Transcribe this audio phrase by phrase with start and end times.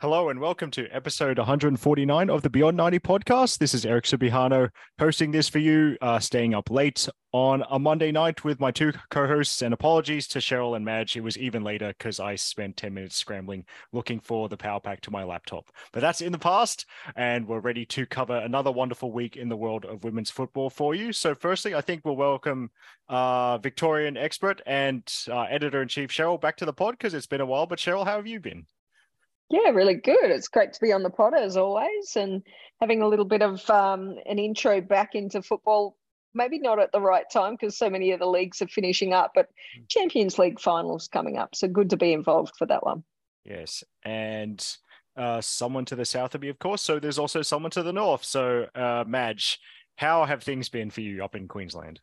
[0.00, 3.58] Hello and welcome to episode 149 of the Beyond 90 podcast.
[3.58, 8.12] This is Eric Subihano hosting this for you, uh, staying up late on a Monday
[8.12, 9.60] night with my two co hosts.
[9.60, 11.16] And apologies to Cheryl and Madge.
[11.16, 15.00] It was even later because I spent 10 minutes scrambling looking for the power pack
[15.00, 15.68] to my laptop.
[15.92, 19.56] But that's in the past, and we're ready to cover another wonderful week in the
[19.56, 21.12] world of women's football for you.
[21.12, 22.70] So, firstly, I think we'll welcome
[23.08, 27.26] uh, Victorian expert and uh, editor in chief Cheryl back to the pod because it's
[27.26, 27.66] been a while.
[27.66, 28.66] But, Cheryl, how have you been?
[29.50, 30.30] Yeah, really good.
[30.30, 32.42] It's great to be on the pod as always and
[32.80, 35.96] having a little bit of um, an intro back into football.
[36.34, 39.32] Maybe not at the right time because so many of the leagues are finishing up,
[39.34, 39.88] but mm.
[39.88, 41.54] Champions League finals coming up.
[41.54, 43.02] So good to be involved for that one.
[43.44, 43.82] Yes.
[44.04, 44.64] And
[45.16, 46.82] uh, someone to the south of me, of course.
[46.82, 48.24] So there's also someone to the north.
[48.24, 49.58] So, uh, Madge,
[49.96, 52.00] how have things been for you up in Queensland?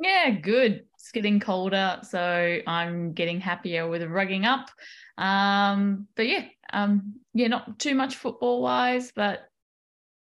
[0.00, 0.84] Yeah, good.
[0.94, 4.70] It's getting colder, so I'm getting happier with rugging up.
[5.18, 9.48] Um, but yeah, um, yeah, not too much football wise, but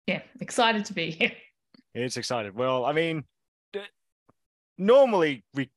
[0.07, 1.33] yeah, excited to be here.
[1.95, 2.55] It's excited.
[2.55, 3.25] Well, I mean,
[4.79, 5.69] normally we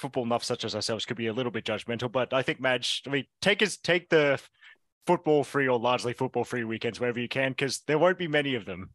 [0.00, 3.02] football nuffs such as ourselves could be a little bit judgmental, but I think Madge,
[3.06, 4.40] I mean, take us take the
[5.06, 8.56] football free or largely football free weekends wherever you can, because there won't be many
[8.56, 8.90] of them.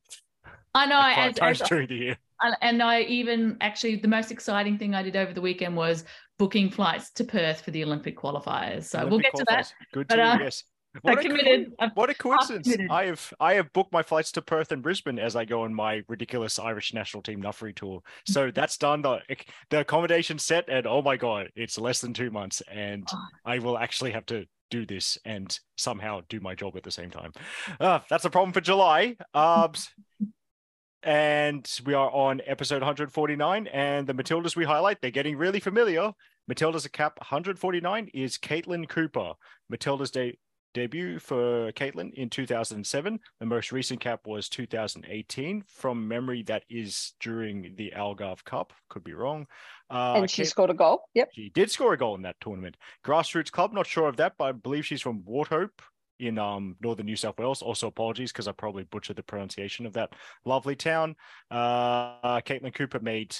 [0.76, 2.18] I know, as, times as, during the year.
[2.62, 6.04] And I even actually the most exciting thing I did over the weekend was
[6.40, 8.86] booking flights to Perth for the Olympic qualifiers.
[8.86, 9.74] So Olympic we'll get to that.
[9.94, 10.64] Good to but, uh, yes.
[11.04, 12.68] What a, committed, co- what a coincidence!
[12.90, 15.72] I have I have booked my flights to Perth and Brisbane as I go on
[15.72, 18.02] my ridiculous Irish national team Nuffery tour.
[18.26, 19.04] So that's done.
[19.04, 19.20] The
[19.70, 23.24] the accommodation set, and oh my god, it's less than two months, and oh.
[23.46, 27.12] I will actually have to do this and somehow do my job at the same
[27.12, 27.34] time.
[27.80, 29.16] Uh, that's a problem for July.
[29.36, 29.74] Um,
[31.04, 36.12] and we are on episode 149 and the matildas we highlight they're getting really familiar
[36.50, 39.34] matildas a cap 149 is caitlin cooper.
[39.72, 40.38] Matildas de-
[40.74, 47.14] debut for caitlin in 2007 the most recent cap was 2018 from memory that is
[47.20, 48.74] during the algarve cup.
[48.90, 49.48] Could be wrong.
[49.90, 51.02] Uh, and she scored a goal.
[51.16, 51.30] Yep.
[51.34, 52.78] She did score a goal in that tournament.
[53.06, 55.82] Grassroots club not sure of that but i believe she's from Wauchope
[56.20, 57.62] in um, northern New South Wales.
[57.62, 60.10] Also, apologies because I probably butchered the pronunciation of that
[60.46, 61.16] lovely town.
[61.50, 63.36] Uh, Caitlin Cooper made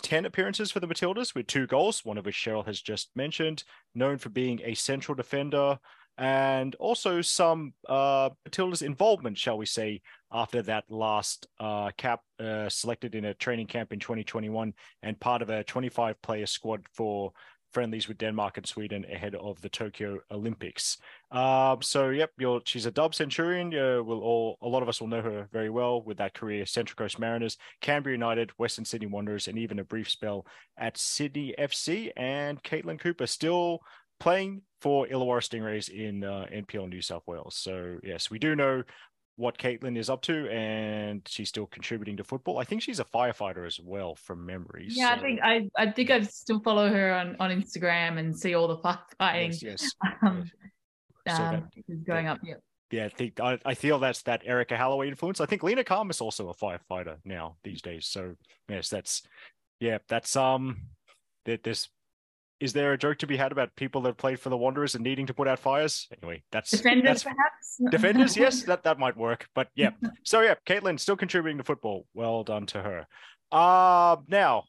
[0.00, 3.64] 10 appearances for the Matildas with two goals, one of which Cheryl has just mentioned,
[3.94, 5.78] known for being a central defender
[6.18, 12.68] and also some uh, Matilda's involvement, shall we say, after that last uh, cap uh,
[12.68, 14.72] selected in a training camp in 2021
[15.02, 17.32] and part of a 25 player squad for
[17.72, 20.98] friendlies with Denmark and Sweden ahead of the Tokyo Olympics.
[21.30, 22.30] Um, so, yep,
[22.64, 23.70] she's a dub Centurion.
[23.70, 26.96] we'll all a lot of us will know her very well with that career: Central
[26.96, 30.46] Coast Mariners, Canberra United, Western Sydney Wanderers, and even a brief spell
[30.76, 32.10] at Sydney FC.
[32.16, 33.80] And Caitlin Cooper still
[34.20, 37.56] playing for Illawarra Stingrays in uh, NPL New South Wales.
[37.56, 38.82] So yes, we do know
[39.36, 42.58] what Caitlin is up to, and she's still contributing to football.
[42.58, 44.86] I think she's a firefighter as well, from memory.
[44.88, 45.14] Yeah, so...
[45.14, 48.68] I think I, I think I still follow her on, on Instagram and see all
[48.68, 49.60] the firefighting.
[49.62, 49.92] Yes, yes.
[50.22, 50.44] Um,
[51.28, 52.38] so um, that, going that, up.
[52.42, 52.54] Yeah.
[52.90, 55.40] Yeah, I think I, I feel that's that Erica Halloway influence.
[55.40, 58.06] I think Leena Khamis is also a firefighter now these days.
[58.06, 58.34] So
[58.68, 59.22] yes, that's
[59.80, 60.76] yeah, that's um
[61.46, 61.88] that there's
[62.62, 65.02] is there a joke to be had about people that played for the Wanderers and
[65.02, 66.06] needing to put out fires?
[66.22, 67.80] Anyway, that's defenders, that's, perhaps.
[67.90, 69.48] defenders, yes, that that might work.
[69.52, 69.90] But yeah,
[70.22, 72.06] so yeah, Caitlin still contributing to football.
[72.14, 73.06] Well done to her.
[73.50, 74.64] Uh now,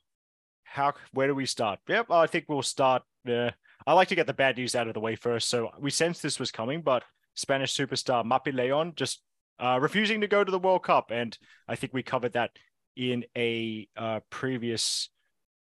[0.63, 1.79] how where do we start?
[1.87, 3.03] Yep, I think we'll start.
[3.29, 3.51] Uh,
[3.85, 5.47] I like to get the bad news out of the way first.
[5.47, 7.03] So we sensed this was coming, but
[7.35, 9.21] Spanish superstar Mapi Leon just
[9.59, 11.37] uh, refusing to go to the World Cup, and
[11.67, 12.49] I think we covered that
[12.95, 15.09] in a uh, previous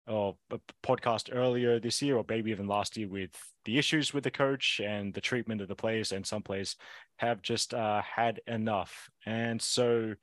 [0.07, 3.31] or a podcast earlier this year, or maybe even last year, with
[3.65, 6.75] the issues with the coach and the treatment of the players, and some players
[7.18, 9.09] have just uh, had enough.
[9.25, 10.15] And so,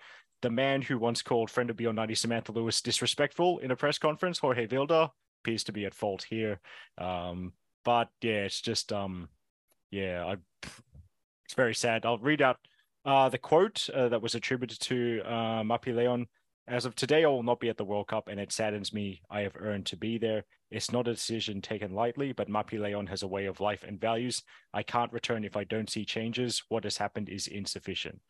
[0.42, 3.98] the man who once called friend of Beyond 90 Samantha Lewis disrespectful in a press
[3.98, 5.10] conference, Jorge Vilda,
[5.42, 6.60] appears to be at fault here.
[6.96, 7.52] Um,
[7.84, 9.28] but yeah, it's just um,
[9.90, 10.36] yeah, I,
[11.44, 12.04] it's very sad.
[12.04, 12.58] I'll read out
[13.04, 16.26] uh, the quote uh, that was attributed to uh, Mapi Leon
[16.68, 19.22] as of today, I will not be at the World Cup, and it saddens me.
[19.30, 20.44] I have earned to be there.
[20.70, 24.00] It's not a decision taken lightly, but Mapi Leon has a way of life and
[24.00, 24.42] values.
[24.74, 26.62] I can't return if I don't see changes.
[26.68, 28.20] What has happened is insufficient.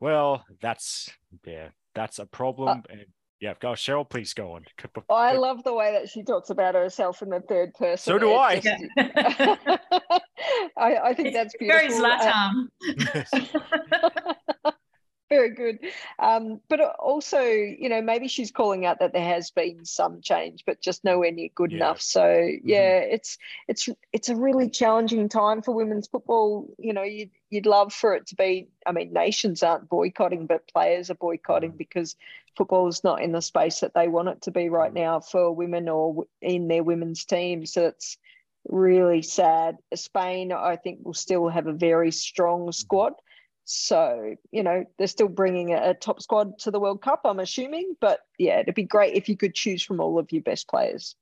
[0.00, 1.08] Well, that's
[1.46, 2.68] yeah, that's a problem.
[2.68, 3.04] Uh, and
[3.40, 4.64] yeah, go Cheryl, please go on.
[5.08, 8.12] I love the way that she talks about herself in the third person.
[8.12, 8.58] So do I.
[8.58, 8.82] Just,
[10.76, 11.88] I, I, think that's beautiful.
[11.88, 12.68] Very Zlatan.
[15.28, 15.78] very good.
[16.18, 20.64] Um, but also, you know, maybe she's calling out that there has been some change,
[20.66, 21.76] but just nowhere near good yeah.
[21.78, 22.00] enough.
[22.00, 22.68] So mm-hmm.
[22.68, 23.14] yeah, mm-hmm.
[23.14, 23.38] it's
[23.68, 26.68] it's it's a really challenging time for women's football.
[26.78, 28.68] You know, you'd you'd love for it to be.
[28.86, 31.78] I mean, nations aren't boycotting, but players are boycotting mm-hmm.
[31.78, 32.16] because
[32.56, 35.04] football is not in the space that they want it to be right mm-hmm.
[35.04, 37.66] now for women or in their women's team.
[37.66, 38.18] So it's
[38.68, 39.78] really sad.
[39.94, 42.70] Spain, I think, will still have a very strong mm-hmm.
[42.72, 43.14] squad.
[43.70, 47.96] So, you know, they're still bringing a, top squad to the World Cup, I'm assuming.
[48.00, 51.14] But yeah, it'd be great if you could choose from all of your best players.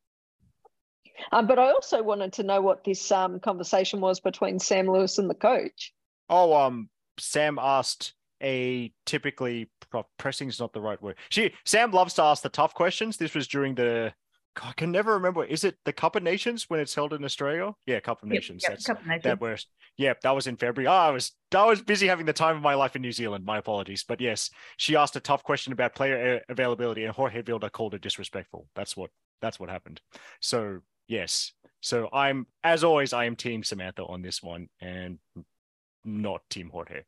[1.32, 5.18] Um, but I also wanted to know what this um, conversation was between Sam Lewis
[5.18, 5.92] and the coach.
[6.30, 6.88] Oh, um,
[7.18, 9.68] Sam asked a typically
[10.16, 11.16] pressing is not the right word.
[11.30, 13.16] She Sam loves to ask the tough questions.
[13.16, 14.12] This was during the
[14.62, 15.44] I can never remember.
[15.44, 17.72] Is it the Cup of Nations when it's held in Australia?
[17.86, 18.62] Yeah, Cup of Nations.
[18.62, 19.24] Yep, That's Cup of Nations.
[19.24, 19.66] that was
[19.98, 20.88] yeah, that was in February.
[20.88, 23.44] Oh, I was I was busy having the time of my life in New Zealand.
[23.44, 27.42] My apologies, but yes, she asked a tough question about player uh, availability, and Jorge
[27.42, 28.68] Vilda called it disrespectful.
[28.74, 29.10] That's what
[29.42, 30.00] that's what happened.
[30.40, 35.18] So yes, so I'm as always I am Team Samantha on this one, and
[36.04, 37.02] not Team Jorge.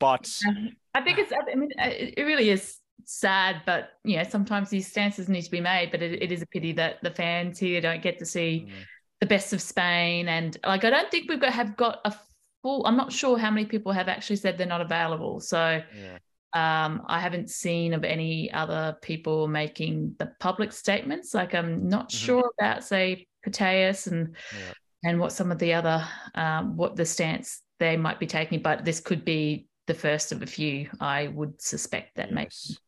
[0.00, 4.70] But um, I think it's I mean it really is sad, but you know, sometimes
[4.70, 5.90] these stances need to be made.
[5.90, 8.72] But it, it is a pity that the fans here don't get to see mm.
[9.20, 10.28] the best of Spain.
[10.28, 12.14] And like, I don't think we've got have got a
[12.62, 12.86] full.
[12.86, 15.40] I'm not sure how many people have actually said they're not available.
[15.40, 15.82] So.
[15.96, 16.18] Yeah.
[16.54, 21.32] Um, I haven't seen of any other people making the public statements.
[21.32, 22.26] Like I'm not mm-hmm.
[22.26, 24.72] sure about, say, Putellas and yeah.
[25.04, 28.60] and what some of the other um, what the stance they might be taking.
[28.60, 30.88] But this could be the first of a few.
[31.00, 32.78] I would suspect that yes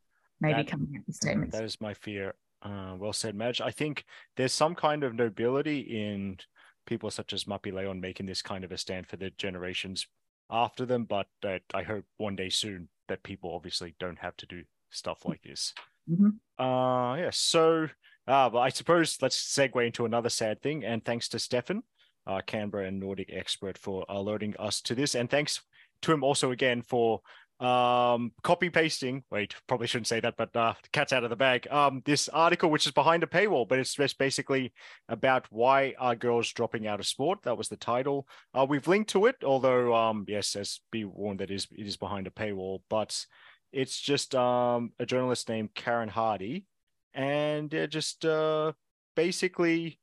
[0.44, 1.56] maybe that, coming with statements.
[1.56, 2.34] That is my fear.
[2.62, 3.60] Uh, well said, Madge.
[3.60, 4.04] I think
[4.36, 6.38] there's some kind of nobility in
[6.86, 10.06] people such as Mapi Leon making this kind of a stand for the generations
[10.50, 14.46] after them, but that I hope one day soon that people obviously don't have to
[14.46, 15.74] do stuff like this.
[16.10, 16.62] Mm-hmm.
[16.62, 17.30] Uh, yeah.
[17.32, 17.88] So,
[18.26, 20.84] uh, but I suppose let's segue into another sad thing.
[20.84, 21.82] And thanks to Stefan,
[22.26, 25.62] uh, Canberra and Nordic expert, for alerting us to this, and thanks
[26.02, 27.20] to him also again for
[27.64, 31.66] um copy pasting wait probably shouldn't say that but uh cat's out of the bag.
[31.70, 34.72] Um this article which is behind a paywall but it's just basically
[35.08, 37.40] about why are girls dropping out of sport?
[37.44, 38.28] That was the title.
[38.54, 41.96] Uh we've linked to it although um yes as be warned that is it is
[41.96, 43.24] behind a paywall but
[43.72, 46.66] it's just um a journalist named karen hardy
[47.14, 48.72] and they're just uh
[49.16, 49.98] basically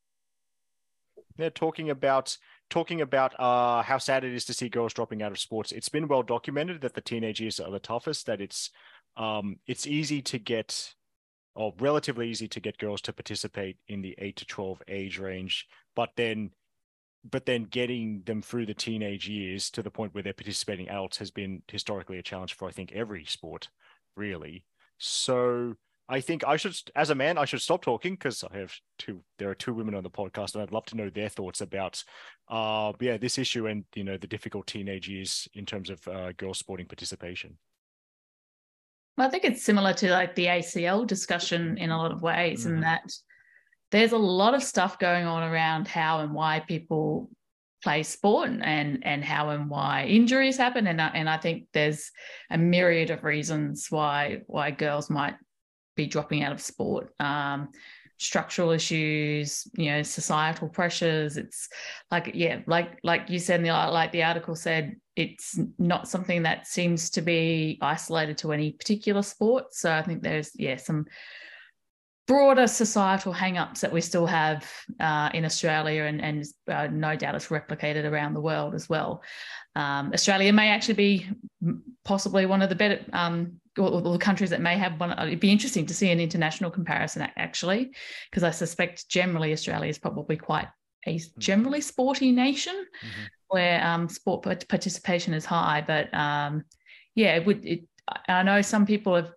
[1.38, 2.38] they're talking about
[2.72, 5.72] talking about uh, how sad it is to see girls dropping out of sports.
[5.72, 8.26] It's been well documented that the teenage years are the toughest.
[8.26, 8.72] That it's
[9.16, 10.96] um, it's easy to get,
[11.54, 15.68] or relatively easy to get girls to participate in the eight to twelve age range,
[15.96, 16.50] but then,
[17.30, 21.18] but then getting them through the teenage years to the point where they're participating adults
[21.18, 23.68] has been historically a challenge for I think every sport,
[24.16, 24.66] really.
[24.98, 25.76] So
[26.12, 29.24] I think I should, as a man, I should stop talking because I have two.
[29.40, 32.04] There are two women on the podcast, and I'd love to know their thoughts about,
[32.50, 36.34] uh, yeah, this issue and you know the difficult teenage years in terms of uh,
[36.34, 37.58] girls sporting participation.
[39.18, 42.66] Well, I think it's similar to like the ACL discussion in a lot of ways,
[42.66, 42.76] mm-hmm.
[42.76, 43.10] in that
[43.92, 47.30] there's a lot of stuff going on around how and why people
[47.84, 52.12] play sport and and how and why injuries happen and and I think there's
[52.52, 55.34] a myriad of reasons why why girls might
[56.04, 57.14] be dropping out of sport.
[57.20, 57.70] Um,
[58.18, 61.38] structural issues, you know, societal pressures.
[61.38, 61.68] It's
[62.12, 66.44] like, yeah, like like you said, in the like the article said, it's not something
[66.44, 69.74] that seems to be isolated to any particular sport.
[69.74, 71.06] So I think there's yeah some
[72.28, 77.36] broader societal hang-ups that we still have uh, in Australia and, and uh, no doubt
[77.36, 79.22] it's replicated around the world as well.
[79.76, 81.30] Um, Australia may actually be
[82.04, 85.18] possibly one of the better um, or, the countries that may have one.
[85.18, 87.92] It'd be interesting to see an international comparison actually,
[88.30, 90.68] because I suspect generally Australia is probably quite
[91.08, 91.40] a mm-hmm.
[91.40, 93.22] generally sporty nation mm-hmm.
[93.48, 95.84] where um, sport participation is high.
[95.86, 96.64] But um,
[97.16, 97.66] yeah, it would.
[97.66, 97.82] It,
[98.28, 99.32] I know some people have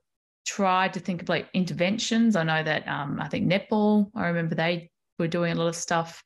[0.44, 2.36] tried to think of like interventions.
[2.36, 4.10] I know that um, I think netball.
[4.14, 6.22] I remember they were doing a lot of stuff,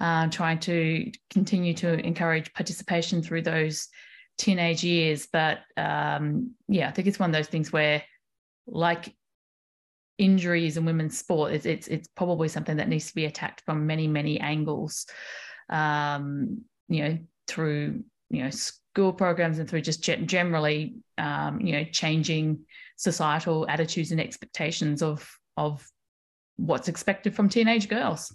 [0.00, 3.88] uh, trying to continue to encourage participation through those
[4.38, 5.26] teenage years.
[5.32, 8.02] But um, yeah, I think it's one of those things where,
[8.66, 9.14] like
[10.18, 13.86] injuries in women's sport, it's it's, it's probably something that needs to be attacked from
[13.86, 15.06] many many angles.
[15.68, 21.84] Um, you know, through you know school programs and through just generally um, you know
[21.84, 22.60] changing
[22.96, 25.86] societal attitudes and expectations of of
[26.56, 28.34] what's expected from teenage girls.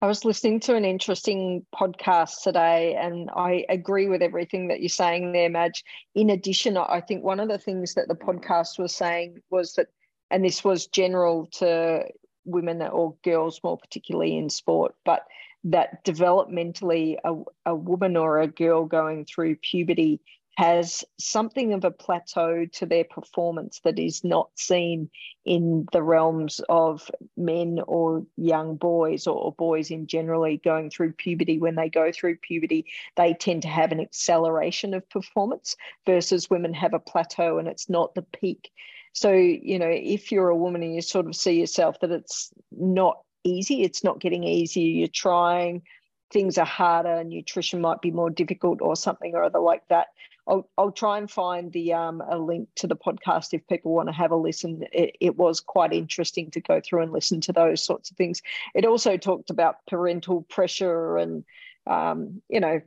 [0.00, 4.88] I was listening to an interesting podcast today, and I agree with everything that you're
[4.88, 5.82] saying there, Madge.
[6.14, 9.88] In addition, I think one of the things that the podcast was saying was that,
[10.30, 12.04] and this was general to
[12.44, 15.24] women or girls more particularly in sport, but
[15.70, 17.34] that developmentally a,
[17.66, 20.20] a woman or a girl going through puberty
[20.56, 25.08] has something of a plateau to their performance that is not seen
[25.44, 31.12] in the realms of men or young boys or, or, boys in generally going through
[31.12, 31.60] puberty.
[31.60, 36.74] When they go through puberty, they tend to have an acceleration of performance versus women
[36.74, 38.72] have a plateau and it's not the peak.
[39.12, 42.50] So, you know, if you're a woman and you sort of see yourself that it's
[42.72, 43.18] not
[43.48, 45.82] easy, it's not getting easier, you're trying,
[46.30, 50.08] things are harder, nutrition might be more difficult or something or other like that
[50.48, 54.08] I'll, I'll try and find the um, a link to the podcast if people want
[54.08, 54.82] to have a listen.
[54.92, 58.40] It, it was quite interesting to go through and listen to those sorts of things.
[58.74, 61.44] It also talked about parental pressure and,
[61.86, 62.80] um, you know,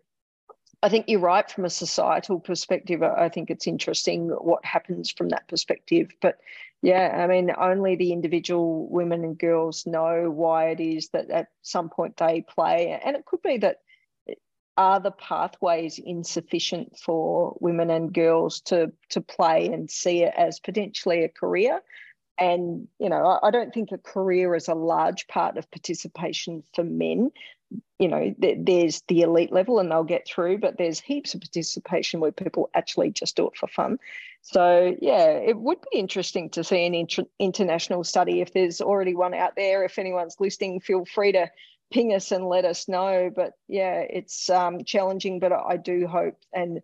[0.84, 3.04] I think you're right from a societal perspective.
[3.04, 6.10] I think it's interesting what happens from that perspective.
[6.20, 6.40] But
[6.82, 11.48] yeah, I mean, only the individual women and girls know why it is that at
[11.62, 13.00] some point they play.
[13.04, 13.78] And it could be that
[14.78, 20.60] are the pathways insufficient for women and girls to to play and see it as
[20.60, 21.82] potentially a career
[22.38, 26.84] and you know I, don't think a career is a large part of participation for
[26.84, 27.32] men
[28.00, 32.20] you know there's the elite level and they'll get through but there's heaps of participation
[32.20, 33.98] where people actually just do it for fun
[34.42, 39.16] so yeah it would be interesting to see an inter- international study if there's already
[39.16, 41.50] one out there if anyone's listening feel free to
[41.92, 43.30] ping us and let us know.
[43.34, 46.38] But yeah, it's um, challenging, but I do hope.
[46.54, 46.82] And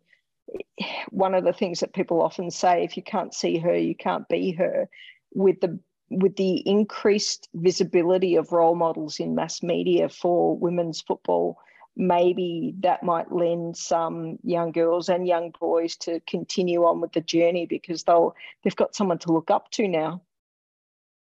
[1.09, 4.27] one of the things that people often say, if you can't see her, you can't
[4.27, 4.89] be her.
[5.33, 11.57] With the with the increased visibility of role models in mass media for women's football,
[11.97, 17.21] maybe that might lend some young girls and young boys to continue on with the
[17.21, 20.21] journey because they'll they've got someone to look up to now.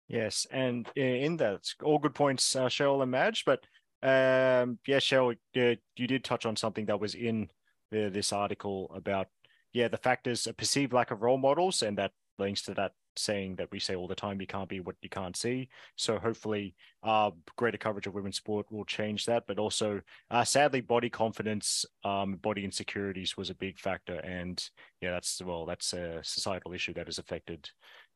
[0.06, 3.44] Yes, and in that, all good points, uh, Cheryl and Madge.
[3.44, 3.60] But
[4.02, 7.50] um, yeah, Cheryl, uh, you did touch on something that was in
[7.90, 9.28] the, this article about
[9.72, 13.56] yeah the factors a perceived lack of role models, and that links to that saying
[13.56, 15.68] that we say all the time: you can't be what you can't see.
[15.96, 19.44] So hopefully, uh, greater coverage of women's sport will change that.
[19.46, 24.62] But also, uh, sadly, body confidence, um, body insecurities was a big factor, and
[25.00, 27.68] yeah, that's well, that's a societal issue that has affected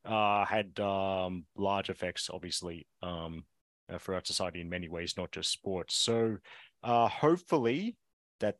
[0.05, 3.45] uh, had um, large effects, obviously, um,
[3.93, 5.95] uh, throughout society in many ways, not just sports.
[5.95, 6.39] So,
[6.83, 7.97] uh, hopefully,
[8.41, 8.57] that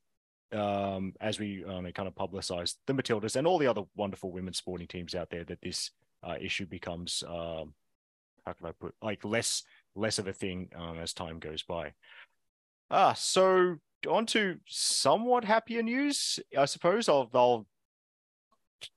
[0.53, 4.59] um, as we um, kind of publicize the Matildas and all the other wonderful women's
[4.59, 5.91] sporting teams out there, that this
[6.23, 7.75] uh, issue becomes um,
[8.47, 9.63] how can I put like less
[9.95, 11.93] less of a thing um, as time goes by.
[12.91, 13.77] Ah, so
[14.09, 17.09] on to somewhat happier news, I suppose.
[17.09, 17.67] I'll, I'll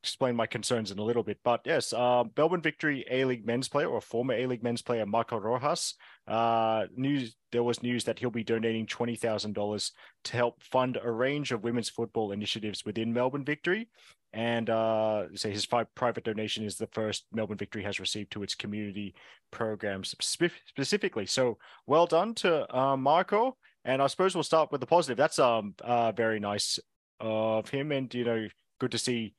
[0.01, 1.39] explain my concerns in a little bit.
[1.43, 5.05] But yes, uh, Melbourne Victory A League men's player or former A League men's player
[5.05, 5.95] Marco Rojas.
[6.27, 9.91] Uh, news there was news that he'll be donating twenty thousand dollars
[10.25, 13.89] to help fund a range of women's football initiatives within Melbourne Victory.
[14.33, 18.53] And uh, say his private donation is the first Melbourne Victory has received to its
[18.53, 19.15] community
[19.51, 21.25] programs spe- specifically.
[21.25, 23.55] So well done to uh, Marco.
[23.85, 25.15] And I suppose we'll start with the positive.
[25.15, 26.79] That's um uh, very nice
[27.21, 28.47] of him, and you know,
[28.79, 29.35] good to see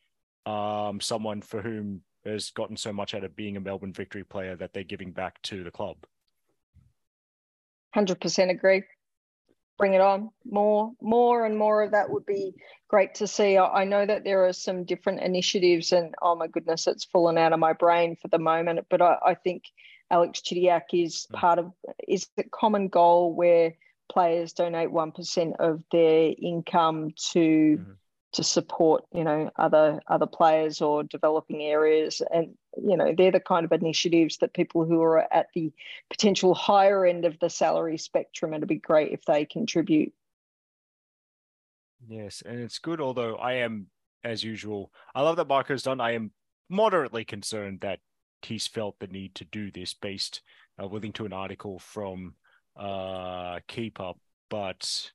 [0.46, 4.56] um, someone for whom has gotten so much out of being a Melbourne Victory player
[4.56, 5.96] that they're giving back to the club.
[7.94, 8.82] 100% agree.
[9.78, 10.30] Bring it on.
[10.44, 12.54] More, more and more of that would be
[12.88, 13.58] great to see.
[13.58, 17.52] I know that there are some different initiatives, and oh my goodness, it's fallen out
[17.52, 18.86] of my brain for the moment.
[18.88, 19.64] But I, I think
[20.10, 21.36] Alex Chidiac is hmm.
[21.36, 21.72] part of
[22.08, 23.74] is the common goal where
[24.10, 27.38] players donate one percent of their income to
[27.78, 27.92] mm-hmm
[28.36, 32.22] to support you know other other players or developing areas.
[32.32, 35.72] And you know they're the kind of initiatives that people who are at the
[36.10, 40.12] potential higher end of the salary spectrum it'd be great if they contribute.
[42.06, 43.86] Yes and it's good although i am
[44.22, 46.00] as usual i love that marco's done.
[46.00, 46.30] I am
[46.68, 48.00] moderately concerned that
[48.42, 50.42] he's felt the need to do this based
[50.80, 52.34] uh, willing to an article from
[52.78, 54.16] uh Keepup
[54.50, 55.10] but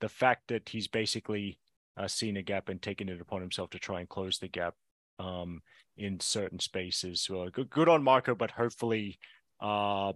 [0.00, 1.58] the fact that he's basically
[1.96, 4.74] uh, seen a gap and taken it upon himself to try and close the gap
[5.18, 5.60] um,
[5.96, 7.28] in certain spaces.
[7.30, 9.18] Well, good, good on Marco, but hopefully,
[9.60, 10.12] uh,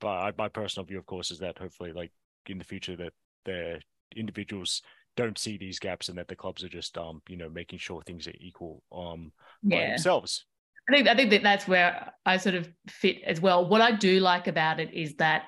[0.00, 2.12] but my personal view, of course, is that hopefully, like
[2.46, 3.12] in the future, that
[3.44, 3.80] the
[4.14, 4.82] individuals
[5.16, 8.02] don't see these gaps and that the clubs are just um you know making sure
[8.02, 9.78] things are equal um Yeah.
[9.78, 10.44] by themselves.
[10.88, 13.66] I think I think that that's where I sort of fit as well.
[13.66, 15.44] What I do like about it is that,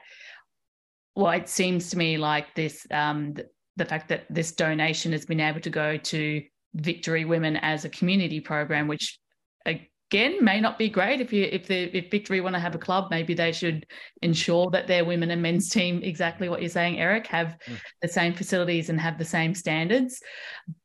[1.15, 3.35] well, it seems to me like this um,
[3.77, 6.43] the, fact that this donation has been able to go to
[6.75, 9.19] Victory Women as a community program, which
[9.65, 12.79] again may not be great if you if the if Victory want to have a
[12.79, 13.87] club, maybe they should
[14.23, 17.81] ensure that their women and men's team exactly what you're saying, Eric, have Mm.
[18.03, 20.23] the same facilities and have the same standards,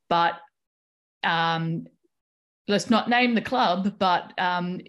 [0.10, 0.34] but
[1.24, 1.86] um,
[2.68, 4.80] let's not name the club, but um,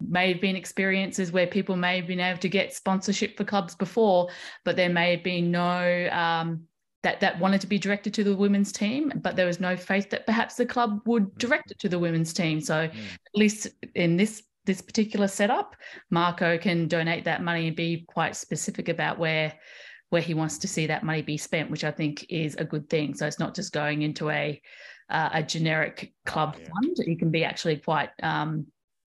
[0.00, 3.74] may have been experiences where people may have been able to get sponsorship for clubs
[3.74, 4.28] before,
[4.64, 6.62] but there may have been no um,
[7.02, 10.10] that that wanted to be directed to the women's team, but there was no faith
[10.10, 12.60] that perhaps the club would direct it to the women's team.
[12.60, 12.92] So at
[13.34, 15.76] least in this this particular setup,
[16.10, 19.52] Marco can donate that money and be quite specific about where
[20.10, 22.88] where he wants to see that money be spent, which I think is a good
[22.88, 23.14] thing.
[23.14, 24.60] So it's not just going into a
[25.10, 26.66] uh, a generic club yeah.
[26.66, 26.96] fund.
[27.06, 28.66] You can be actually quite um,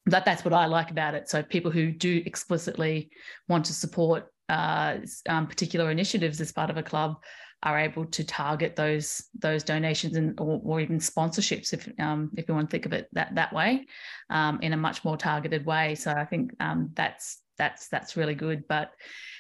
[0.07, 1.29] that that's what I like about it.
[1.29, 3.11] So people who do explicitly
[3.49, 4.99] want to support uh,
[5.29, 7.17] um, particular initiatives as part of a club
[7.65, 12.47] are able to target those those donations and or, or even sponsorships if um, if
[12.47, 13.87] you want to think of it that that way
[14.31, 15.95] um, in a much more targeted way.
[15.95, 18.65] So I think um, that's that's that's really good.
[18.69, 18.91] But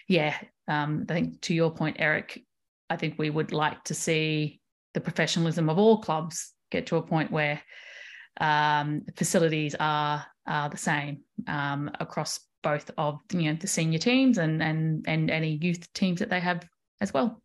[0.08, 2.42] yeah, um, I think to your point, Eric,
[2.88, 4.60] I think we would like to see
[4.94, 7.60] the professionalism of all clubs get to a point where
[8.40, 14.38] um, facilities are are the same um, across both of you know the senior teams
[14.38, 16.66] and and and any youth teams that they have
[17.02, 17.42] as well.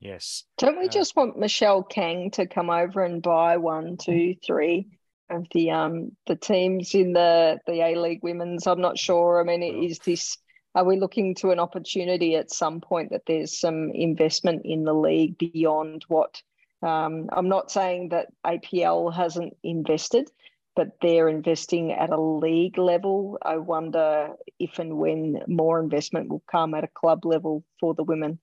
[0.00, 0.44] Yes.
[0.56, 4.88] Don't we Uh, just want Michelle Kang to come over and buy one, two, three
[5.28, 8.66] of the um the teams in the the A League Women's?
[8.66, 9.40] I'm not sure.
[9.40, 10.38] I mean, is this
[10.74, 14.94] are we looking to an opportunity at some point that there's some investment in the
[14.94, 16.40] league beyond what?
[16.82, 20.30] Um, I'm not saying that APL hasn't invested,
[20.76, 23.36] but they're investing at a league level.
[23.42, 28.04] I wonder if and when more investment will come at a club level for the
[28.04, 28.38] women.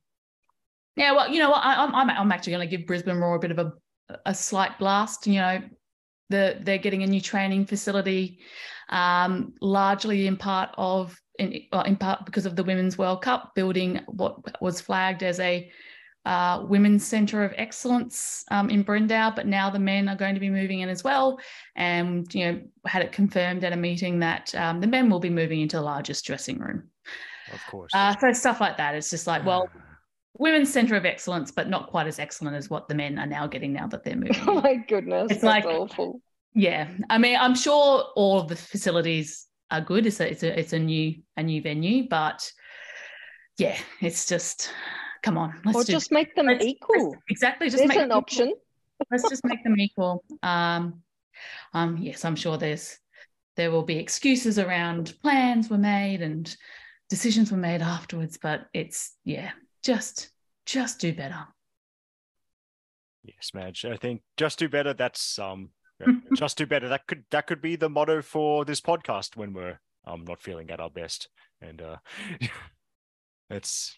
[0.97, 1.63] Yeah, well, you know what?
[1.63, 3.71] I, I'm I'm I'm actually going to give Brisbane Roar a bit of a
[4.25, 5.27] a slight blast.
[5.27, 5.61] You know,
[6.29, 8.39] the they're getting a new training facility,
[8.89, 14.01] um, largely in part of in in part because of the Women's World Cup, building
[14.07, 15.71] what was flagged as a
[16.25, 20.41] uh, women's centre of excellence um, in Brendale, but now the men are going to
[20.41, 21.39] be moving in as well.
[21.75, 25.29] And you know, had it confirmed at a meeting that um, the men will be
[25.29, 26.89] moving into the largest dressing room.
[27.53, 27.91] Of course.
[27.93, 28.95] Uh, so stuff like that.
[28.95, 29.69] It's just like, well,
[30.37, 33.47] women's center of excellence, but not quite as excellent as what the men are now
[33.47, 34.35] getting now that they're moving.
[34.47, 36.21] Oh my goodness, It's like- awful.
[36.53, 40.05] yeah, I mean, I'm sure all of the facilities are good.
[40.05, 42.49] It's a it's a it's a new a new venue, but
[43.57, 44.71] yeah, it's just
[45.23, 47.15] come on, let's or do just make them let's- equal.
[47.29, 47.67] exactly.
[47.67, 48.47] Just There's make an them option.
[48.49, 48.61] equal.
[49.11, 50.23] Let's just make them equal.
[50.41, 51.01] Um,
[51.73, 52.97] um, yes, I'm sure there's
[53.55, 56.55] there will be excuses around plans were made and
[57.09, 59.51] decisions were made afterwards, but it's yeah,
[59.87, 60.31] just
[60.65, 61.47] just do better.
[63.23, 63.85] Yes, Madge.
[63.85, 64.93] I think just do better.
[64.93, 65.69] That's um,
[66.35, 66.89] just do better.
[66.89, 70.69] That could that could be the motto for this podcast when we're um not feeling
[70.71, 71.29] at our best.
[71.61, 71.97] And uh,
[73.49, 73.97] it's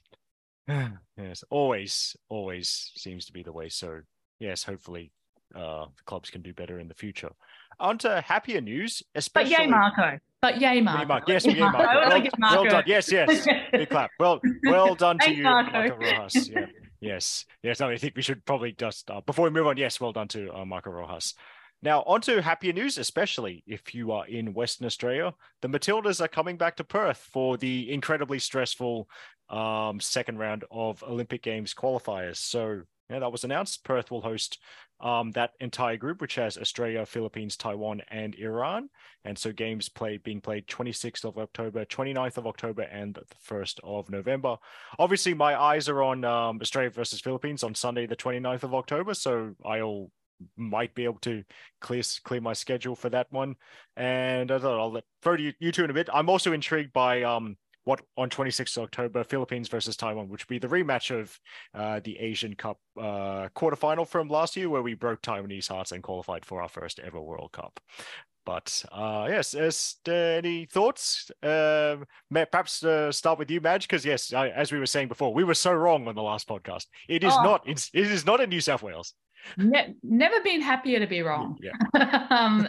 [0.68, 3.70] yes, always always seems to be the way.
[3.70, 4.02] So
[4.40, 5.12] yes, hopefully,
[5.56, 7.32] uh, the clubs can do better in the future.
[7.80, 9.56] On to happier news, especially.
[9.56, 10.20] But yay, Marco.
[10.42, 11.06] But yay, Marco.
[11.06, 11.24] Mark.
[11.28, 11.78] Yes, yay, Marco.
[11.80, 12.84] Well, well done.
[12.86, 13.48] Yes, yes.
[13.72, 14.12] Big clap.
[14.20, 15.72] Well, well done to Thanks, you, Marco.
[15.72, 16.50] Marco Rojas.
[16.50, 16.66] Yeah.
[17.02, 17.80] Yes, yes.
[17.80, 19.78] No, I think we should probably just uh, before we move on.
[19.78, 21.34] Yes, well done to uh, Marco Rojas.
[21.82, 25.34] Now, on to happier news, especially if you are in Western Australia.
[25.62, 29.08] The Matildas are coming back to Perth for the incredibly stressful
[29.50, 32.36] um, second round of Olympic Games qualifiers.
[32.36, 33.84] So, yeah, that was announced.
[33.84, 34.60] Perth will host
[35.00, 38.90] um, that entire group, which has Australia, Philippines, Taiwan, and Iran.
[39.26, 43.80] And so games played being played 26th of October, 29th of October, and the 1st
[43.84, 44.58] of November.
[45.00, 49.14] Obviously, my eyes are on um, Australia versus Philippines on Sunday, the 29th of October.
[49.14, 50.12] So I'll
[50.56, 51.44] might be able to
[51.82, 53.56] clear clear my schedule for that one.
[53.98, 56.10] And I thought I'll let throw to you, you two in a bit.
[56.14, 57.58] I'm also intrigued by um
[57.90, 61.40] what on 26th of October, Philippines versus Taiwan, which would be the rematch of
[61.74, 66.04] uh, the Asian Cup uh, quarterfinal from last year, where we broke Taiwanese hearts and
[66.04, 67.80] qualified for our first ever World Cup.
[68.46, 71.32] But uh, yes, is there any thoughts?
[71.42, 75.34] Um, perhaps uh, start with you, Madge, because yes, I, as we were saying before,
[75.34, 76.86] we were so wrong on the last podcast.
[77.08, 77.44] It is Oh.
[77.44, 77.64] not.
[77.68, 79.16] It's, it is not in New South Wales.
[79.58, 81.58] Ne- never been happier to be wrong.
[81.60, 82.28] Yeah.
[82.30, 82.68] um,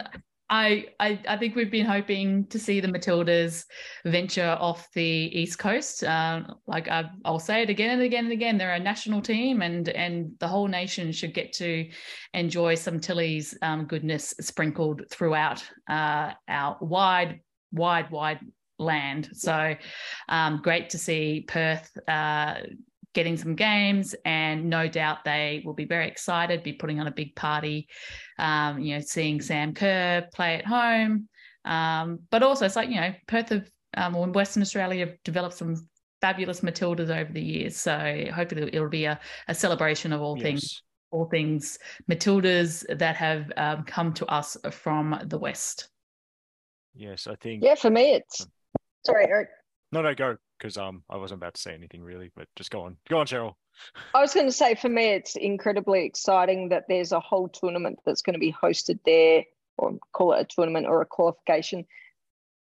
[0.51, 3.63] I, I, I think we've been hoping to see the Matildas
[4.05, 6.03] venture off the East Coast.
[6.03, 9.61] Uh, like I, will say it again and again and again, they're a national team,
[9.61, 11.89] and and the whole nation should get to
[12.33, 17.39] enjoy some Tilly's um, goodness sprinkled throughout uh, our wide,
[17.71, 18.41] wide, wide
[18.77, 19.29] land.
[19.31, 19.75] So
[20.27, 22.55] um, great to see Perth uh,
[23.13, 27.11] getting some games, and no doubt they will be very excited, be putting on a
[27.11, 27.87] big party.
[28.39, 31.27] Um, you know, seeing Sam Kerr play at home,
[31.65, 35.55] um, but also it's like you know, Perth have um, or Western Australia have developed
[35.55, 35.75] some
[36.21, 37.77] fabulous Matildas over the years.
[37.77, 40.43] So hopefully it'll be a, a celebration of all yes.
[40.43, 41.77] things, all things
[42.09, 45.89] Matildas that have um, come to us from the West.
[46.93, 47.63] Yes, I think.
[47.63, 48.45] Yeah, for me, it's.
[49.05, 49.49] Sorry, Eric.
[49.91, 52.81] No, no, go because um I wasn't about to say anything really, but just go
[52.81, 53.55] on, go on, Cheryl.
[54.13, 57.99] I was going to say for me, it's incredibly exciting that there's a whole tournament
[58.05, 59.43] that's going to be hosted there,
[59.77, 61.85] or call it a tournament or a qualification.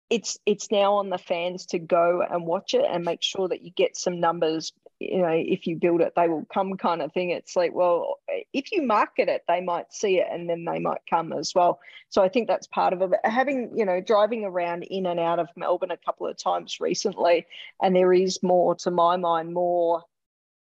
[0.10, 3.62] It's it's now on the fans to go and watch it and make sure that
[3.62, 7.14] you get some numbers you know, if you build it, they will come kind of
[7.14, 7.30] thing.
[7.30, 8.20] It's like, well,
[8.54, 11.80] if you market it, they might see it and then they might come as well.
[12.10, 13.20] So I think that's part of it.
[13.24, 17.48] Having, you know, driving around in and out of Melbourne a couple of times recently,
[17.82, 20.04] and there is more, to my mind, more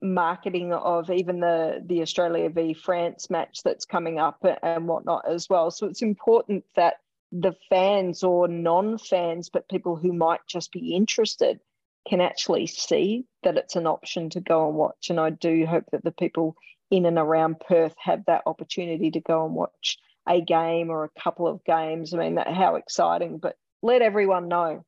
[0.02, 5.50] marketing of even the the Australia v France match that's coming up and whatnot as
[5.50, 5.72] well.
[5.72, 6.96] So it's important that
[7.32, 11.60] the fans or non-fans, but people who might just be interested
[12.08, 15.10] can actually see that it's an option to go and watch.
[15.10, 16.56] And I do hope that the people
[16.92, 21.22] in and around Perth have that opportunity to go and watch a game or a
[21.22, 22.14] couple of games.
[22.14, 24.86] I mean, that, how exciting, but let everyone know.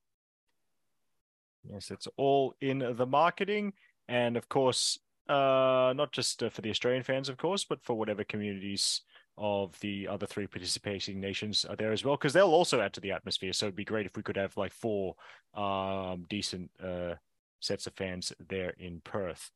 [1.70, 3.74] Yes, it's all in the marketing.
[4.08, 7.94] And of course, uh, not just uh, for the Australian fans, of course, but for
[7.94, 9.02] whatever communities
[9.42, 13.02] of the other three participating nations are there as well because they'll also add to
[13.02, 13.52] the atmosphere.
[13.52, 15.16] So it'd be great if we could have like four
[15.56, 17.16] um, decent uh,
[17.60, 19.50] sets of fans there in Perth.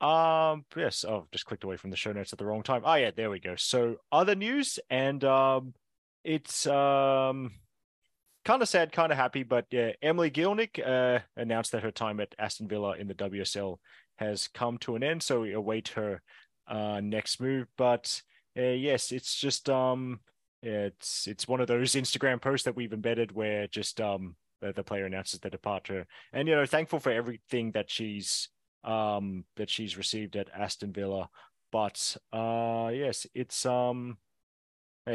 [0.00, 2.82] Um, yes, I've just clicked away from the show notes at the wrong time.
[2.84, 3.54] Oh yeah, there we go.
[3.54, 5.74] So other news, and um,
[6.24, 7.52] it's um,
[8.44, 12.18] kind of sad, kind of happy, but yeah, Emily Gielnik uh, announced that her time
[12.18, 13.76] at Aston Villa in the WSL
[14.16, 15.22] has come to an end.
[15.22, 16.20] So we await her
[16.66, 18.20] uh, next move, but
[18.58, 20.20] uh, yes, it's just um,
[20.62, 24.84] it's it's one of those Instagram posts that we've embedded where just um the, the
[24.84, 28.48] player announces the departure, and you know, thankful for everything that she's
[28.84, 31.28] um that she's received at Aston Villa,
[31.70, 34.18] but uh yes, it's um,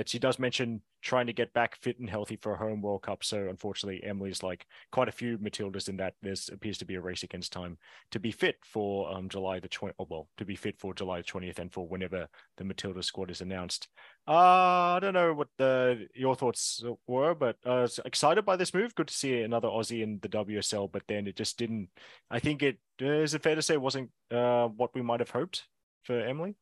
[0.06, 3.24] she does mention trying to get back fit and healthy for a home World Cup.
[3.24, 7.02] So unfortunately, Emily's like quite a few Matildas in that there appears to be a
[7.02, 7.78] race against time
[8.12, 9.94] to be fit for um, July the 20th.
[10.00, 13.32] Oh, well, to be fit for July the 20th and for whenever the Matilda squad
[13.32, 13.88] is announced.
[14.28, 18.58] Uh, I don't know what the your thoughts were, but uh, I was excited by
[18.58, 18.96] this move.
[18.96, 21.90] Good to see another Aussie in the WSL, but then it just didn't.
[22.30, 25.30] I think it is it fair to say it wasn't uh, what we might have
[25.30, 25.64] hoped
[26.04, 26.56] for Emily.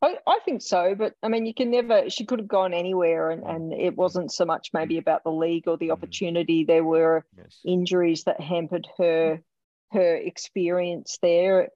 [0.00, 2.08] I, I think so, but I mean, you can never.
[2.08, 3.54] She could have gone anywhere, and, mm.
[3.54, 5.00] and it wasn't so much maybe mm.
[5.00, 5.92] about the league or the mm-hmm.
[5.92, 6.64] opportunity.
[6.64, 7.60] There were yes.
[7.64, 9.42] injuries that hampered her mm.
[9.92, 11.68] her experience there.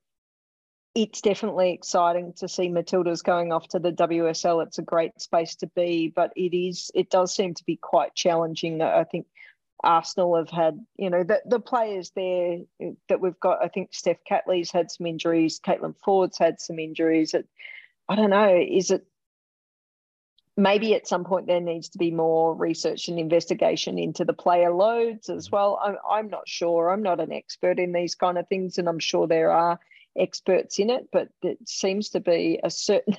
[0.95, 4.65] It's definitely exciting to see Matilda's going off to the WSL.
[4.67, 8.15] It's a great space to be, but it is it does seem to be quite
[8.15, 8.83] challenging.
[8.83, 9.27] I think
[9.83, 13.65] Arsenal have had, you know, the, the players there uh, that we've got.
[13.65, 15.59] I think Steph Catley's had some injuries.
[15.59, 17.35] Caitlin Foord's had some injuries.
[17.35, 17.49] It,
[18.09, 19.07] I don't know, is it
[20.57, 24.71] maybe at some point there needs to be more research and investigation into the player
[24.71, 25.57] loads as mm-hmm.
[25.57, 25.81] well.
[25.83, 26.91] I'm, I'm not sure.
[26.91, 29.79] I'm not an expert in these kind of things, and I'm sure there are
[30.19, 33.17] experts in it, but it seems to be a certain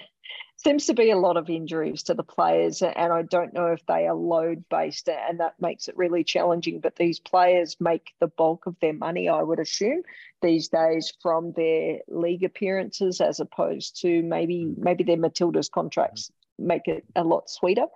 [0.63, 3.86] seems to be a lot of injuries to the players, and I don't know if
[3.86, 6.80] they are load based, and that makes it really challenging.
[6.80, 10.04] But these players make the bulk of their money, I would assume,
[10.41, 14.78] these days from their league appearances, as opposed to maybe mm.
[14.78, 17.88] maybe their Matildas contracts make it a lot sweeter.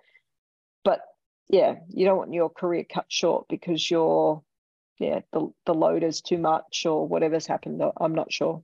[0.83, 1.01] But
[1.49, 4.43] yeah, you don't want your career cut short because you're
[4.99, 7.81] yeah the the load is too much or whatever's happened.
[7.99, 8.63] I'm not sure.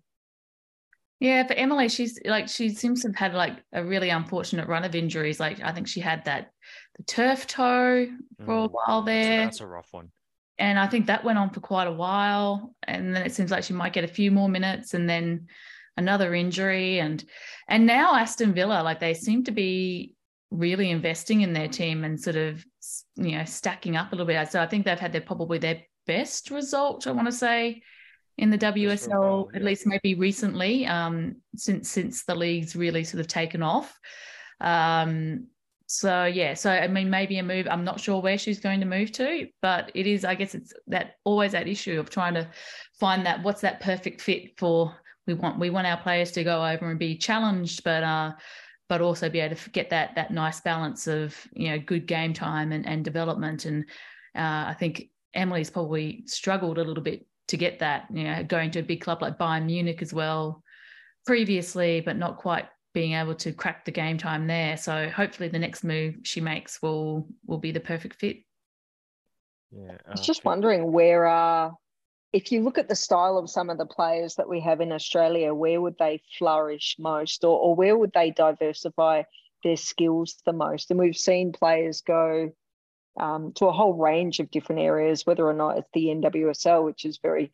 [1.24, 4.84] Yeah, for Emily, she's like she seems to have had like a really unfortunate run
[4.84, 5.40] of injuries.
[5.40, 6.52] Like I think she had that
[6.98, 8.08] the turf toe
[8.46, 9.46] for mm, a while there.
[9.46, 10.12] That's a rough one.
[10.58, 12.76] And I think that went on for quite a while.
[12.86, 15.48] And then it seems like she might get a few more minutes and then
[15.96, 17.00] another injury.
[17.00, 17.24] And
[17.70, 20.16] and now Aston Villa, like they seem to be
[20.52, 22.66] really investing in their team and sort of
[23.16, 24.52] you know stacking up a little bit.
[24.52, 27.82] So I think they've had their probably their best result, I want to say,
[28.38, 33.28] in the WSL, at least maybe recently, um, since since the league's really sort of
[33.28, 33.98] taken off.
[34.60, 35.48] Um,
[35.86, 37.68] so yeah, so I mean, maybe a move.
[37.70, 40.26] I'm not sure where she's going to move to, but it is.
[40.26, 42.50] I guess it's that always that issue of trying to
[43.00, 44.96] find that what's that perfect fit for.
[45.28, 48.32] We want we want our players to go over and be challenged, but uh,
[48.90, 52.34] but also be able to get that that nice balance of you know good game
[52.34, 53.66] time and, and development.
[53.66, 53.86] And
[54.36, 58.08] uh, I think Emily's probably struggled a little bit to get that.
[58.14, 60.64] You know, going to a big club like Bayern Munich as well
[61.26, 64.78] previously, but not quite being able to crack the game time there.
[64.78, 68.38] So hopefully the next move she makes will will be the perfect fit.
[69.72, 71.72] Yeah, I was just wondering where uh
[72.34, 74.92] if you look at the style of some of the players that we have in
[74.92, 79.22] Australia, where would they flourish most or, or where would they diversify
[79.64, 80.90] their skills the most?
[80.90, 82.52] And we've seen players go
[83.18, 87.06] um, to a whole range of different areas, whether or not it's the NWSL, which
[87.06, 87.52] is very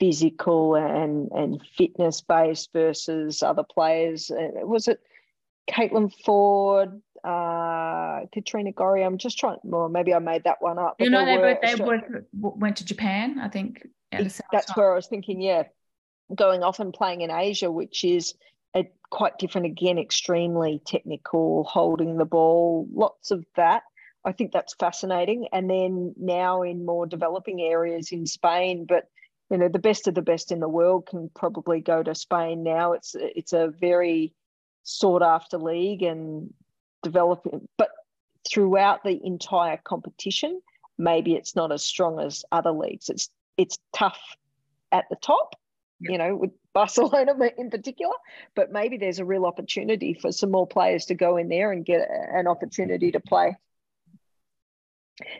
[0.00, 4.30] physical and and fitness based versus other players.
[4.30, 5.00] Uh, was it
[5.70, 9.04] Caitlin Foord, uh, Katrina Gorry?
[9.04, 9.58] I'm just trying.
[9.62, 10.96] Well, maybe I made that one up.
[10.98, 13.38] You know, they both they both went to Japan.
[13.38, 15.40] I think that's where I was thinking.
[15.40, 15.64] Yeah,
[16.34, 18.34] going off and playing in Asia, which is
[18.74, 23.82] a, quite different again, extremely technical, holding the ball, lots of that.
[24.24, 25.48] I think that's fascinating.
[25.52, 29.08] And then now in more developing areas in Spain, but
[29.50, 32.62] you know the best of the best in the world can probably go to Spain
[32.62, 32.92] now.
[32.92, 34.32] It's it's a very
[34.84, 36.52] sought after league and
[37.02, 37.90] developing, but
[38.48, 40.60] throughout the entire competition,
[40.98, 43.10] maybe it's not as strong as other leagues.
[43.10, 44.20] It's it's tough
[44.90, 45.54] at the top,
[46.00, 48.14] you know, with Barcelona in particular,
[48.54, 51.84] but maybe there's a real opportunity for some more players to go in there and
[51.84, 53.56] get an opportunity to play.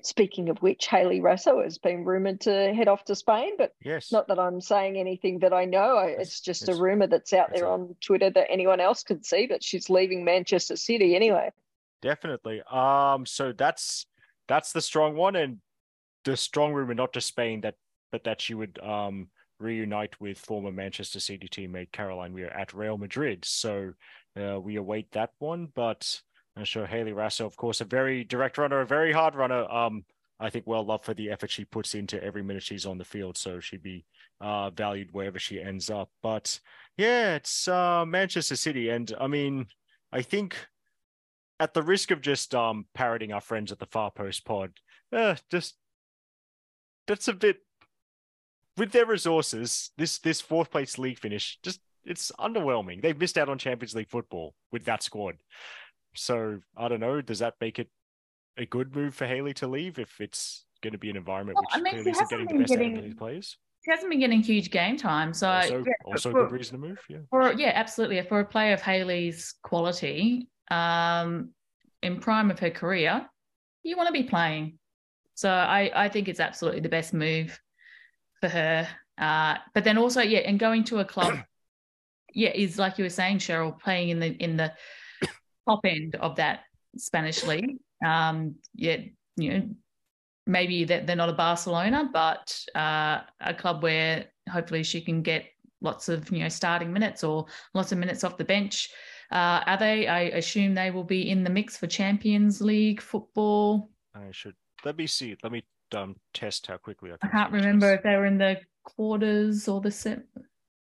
[0.03, 4.13] Speaking of which, Hayley Raso has been rumoured to head off to Spain, but yes.
[4.13, 5.99] not that I'm saying anything that I know.
[5.99, 9.47] It's just it's, a rumour that's out there on Twitter that anyone else could see,
[9.47, 11.51] but she's leaving Manchester City anyway.
[12.01, 12.63] Definitely.
[12.71, 14.07] Um, so that's
[14.49, 15.59] that's the strong one, and
[16.25, 17.77] the strong rumour not to Spain that
[18.11, 22.99] but that she would um reunite with former Manchester City teammate Caroline Weir at Real
[22.99, 23.45] Madrid.
[23.45, 23.93] So
[24.37, 26.21] uh, we await that one, but
[26.57, 29.71] I'm sure Hayley Raso, of course, a very direct runner, a very hard runner.
[29.71, 30.05] Um,
[30.39, 33.05] I think well loved for the effort she puts into every minute she's on the
[33.05, 33.39] field.
[33.39, 34.05] So she'd be
[34.41, 36.11] uh, valued wherever she ends up.
[36.23, 36.59] But
[36.97, 38.91] yeah, it's uh, Manchester City.
[38.91, 39.67] And I mean,
[40.13, 40.57] I think
[41.61, 44.73] at the risk of just um, parroting our friends at the Far Post Pod,
[45.13, 45.77] uh, just
[47.07, 47.59] that's a bit
[48.77, 49.91] with their resources.
[49.97, 53.01] This this fourth place league finish just it's underwhelming.
[53.01, 55.37] They've missed out on Champions League football with that squad.
[56.15, 57.21] So I don't know.
[57.21, 57.89] Does that make it
[58.57, 61.65] a good move for Hayley to leave if it's going to be an environment well,
[61.65, 63.57] which I mean, clearly isn't getting the best getting, out of these players?
[63.85, 66.81] She hasn't been getting huge game time, so also, yeah, also for, a good reason
[66.81, 66.99] to move.
[67.09, 68.21] Yeah, for, yeah, absolutely.
[68.23, 71.51] For a player of Hayley's quality, um,
[72.03, 73.27] in prime of her career,
[73.83, 74.79] you want to be playing.
[75.35, 77.59] So I, I think it's absolutely the best move
[78.41, 78.87] for her.
[79.19, 81.39] Uh, but then also, yeah, and going to a club,
[82.35, 84.73] yeah, is like you were saying, Cheryl, playing in the in the
[85.69, 86.61] top end of that
[86.97, 87.79] Spanish league.
[88.05, 88.99] Um, yeah,
[89.37, 89.69] you know,
[90.47, 95.47] maybe that they're not a Barcelona, but uh, a club where hopefully she can get
[95.81, 98.91] lots of you know starting minutes or lots of minutes off the bench.
[99.31, 100.07] Uh, are they?
[100.07, 103.91] I assume they will be in the mix for Champions League football.
[104.15, 105.37] I should let me see.
[105.43, 107.31] Let me um, test how quickly I can.
[107.31, 107.99] I can't remember this.
[107.99, 110.25] if they were in the quarters or the sem.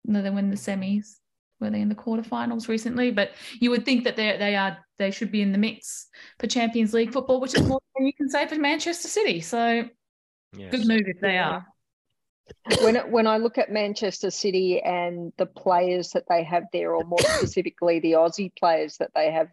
[0.05, 1.19] No, they were in the semis
[1.63, 3.11] were they in the quarterfinals recently?
[3.11, 6.07] But you would think that they they are they should be in the mix
[6.39, 9.41] for Champions League football, which is more than you can say for Manchester City.
[9.41, 9.87] So
[10.55, 10.71] yes.
[10.71, 11.65] good move if they are.
[12.81, 17.03] When when I look at Manchester City and the players that they have there, or
[17.03, 19.47] more specifically the Aussie players that they have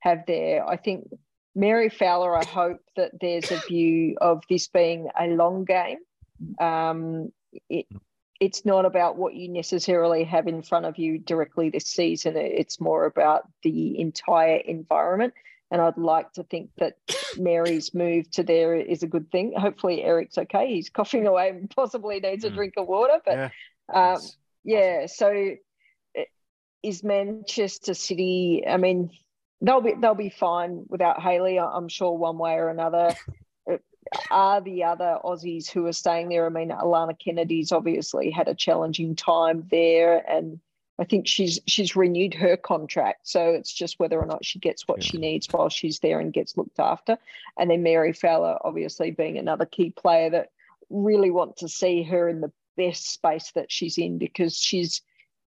[0.00, 1.08] have there, I think
[1.54, 2.36] Mary Fowler.
[2.36, 5.98] I hope that there's a view of this being a long game.
[6.60, 7.32] Um,
[7.70, 7.86] it,
[8.40, 12.36] it's not about what you necessarily have in front of you directly this season.
[12.36, 15.34] It's more about the entire environment.
[15.70, 16.96] And I'd like to think that
[17.36, 19.52] Mary's move to there is a good thing.
[19.56, 20.72] Hopefully, Eric's okay.
[20.72, 22.54] He's coughing away and possibly needs a mm.
[22.54, 23.18] drink of water.
[23.24, 23.50] But
[23.92, 24.20] yeah, um,
[24.62, 25.56] yeah so
[26.86, 29.10] is Manchester City, I mean,
[29.60, 33.14] they'll be they'll be fine without Hayley, I'm sure one way or another
[34.30, 36.46] are the other Aussies who are staying there.
[36.46, 40.60] I mean, Alanna Kennedy's obviously had a challenging time there, and
[40.98, 43.28] I think she's she's renewed her contract.
[43.28, 45.10] So it's just whether or not she gets what yeah.
[45.10, 47.18] she needs while she's there and gets looked after.
[47.58, 50.50] And then Mary Fowler, obviously being another key player that
[50.88, 55.02] really want to see her in the best space that she's in because she's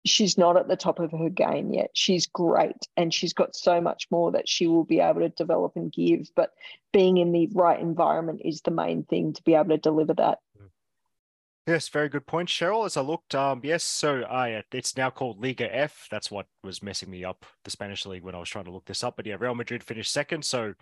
[0.07, 1.91] she's not at the top of her game yet.
[1.95, 5.73] She's great and she's got so much more that she will be able to develop
[5.77, 6.29] and give.
[6.35, 6.51] But
[6.93, 10.39] being in the right environment is the main thing to be able to deliver that.
[11.67, 12.87] Yes, very good point, Cheryl.
[12.87, 14.25] As I looked, um, yes, so
[14.73, 16.09] it's now called Liga F.
[16.11, 18.87] That's what was messing me up, the Spanish league, when I was trying to look
[18.87, 19.17] this up.
[19.17, 20.73] But yeah, Real Madrid finished second, so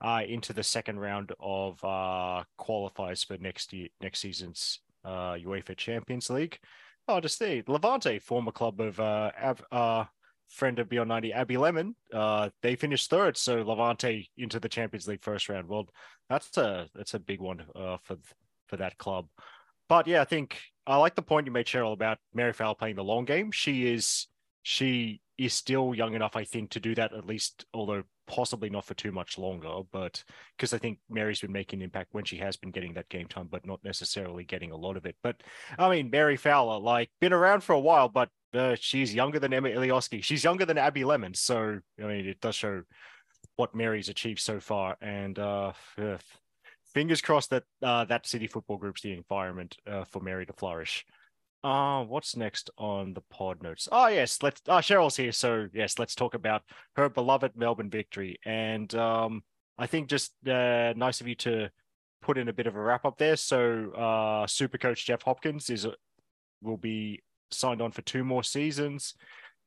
[0.00, 5.76] uh, into the second round of uh, qualifiers for next year, next season's uh, UEFA
[5.76, 6.60] Champions League.
[7.08, 10.04] Oh, just see Levante, former club of uh, Ab, uh,
[10.48, 13.36] friend of Beyond 90, Abby Lemon, uh, they finished third.
[13.36, 15.68] So Levante into the Champions League first round.
[15.68, 15.88] Well,
[16.28, 18.16] that's a that's a big one uh, for
[18.66, 19.26] for that club.
[19.88, 22.96] But yeah, I think I like the point you made, Cheryl, about Mary Fowler playing
[22.96, 23.52] the long game.
[23.52, 24.26] She is
[24.62, 28.84] she is still young enough, I think, to do that at least, although possibly not
[28.84, 29.80] for too much longer.
[29.92, 30.22] But
[30.56, 33.48] because I think Mary's been making impact when she has been getting that game time,
[33.50, 35.16] but not necessarily getting a lot of it.
[35.22, 35.42] But
[35.78, 39.52] I mean, Mary Fowler, like, been around for a while, but uh, she's younger than
[39.52, 40.22] Emma Iliosky.
[40.22, 41.34] She's younger than Abby Lemon.
[41.34, 42.82] So, I mean, it does show
[43.56, 44.96] what Mary's achieved so far.
[45.00, 45.72] And uh,
[46.94, 51.04] fingers crossed that uh, that City Football Group's the environment uh, for Mary to flourish.
[51.64, 53.88] Uh, what's next on the pod notes?
[53.90, 54.60] Oh, yes, let's.
[54.68, 56.62] Oh, Cheryl's here, so yes, let's talk about
[56.94, 58.38] her beloved Melbourne victory.
[58.44, 59.42] And um,
[59.76, 61.70] I think just uh, nice of you to
[62.22, 63.36] put in a bit of a wrap up there.
[63.36, 65.86] So, uh, Super Coach Jeff Hopkins is
[66.62, 69.14] will be signed on for two more seasons.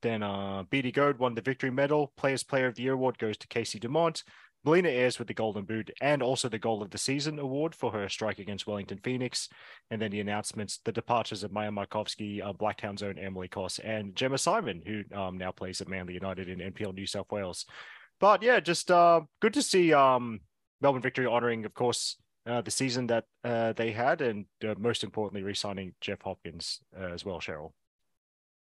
[0.02, 2.14] Then uh, Beattie Goad won the victory medal.
[2.16, 4.24] Players Player of the Year award goes to Casey Dumont.
[4.66, 7.92] Melina Ayres with the Golden Boot and also the Goal of the Season award for
[7.92, 9.48] her strike against Wellington Phoenix.
[9.90, 14.16] And then the announcements, the departures of Maja Markovski, uh, Blacktown's own Emily Kos, and
[14.16, 17.66] Gema Simon, who um, now plays at Manly United in NPL New South Wales.
[18.20, 20.42] But yeah, just uh, good to see um,
[20.82, 25.04] Melbourne Victory honouring, of course, uh, the season that uh, they had, and uh, most
[25.04, 27.72] importantly, re-signing Jeff Hopkins uh, as well, Cheryl.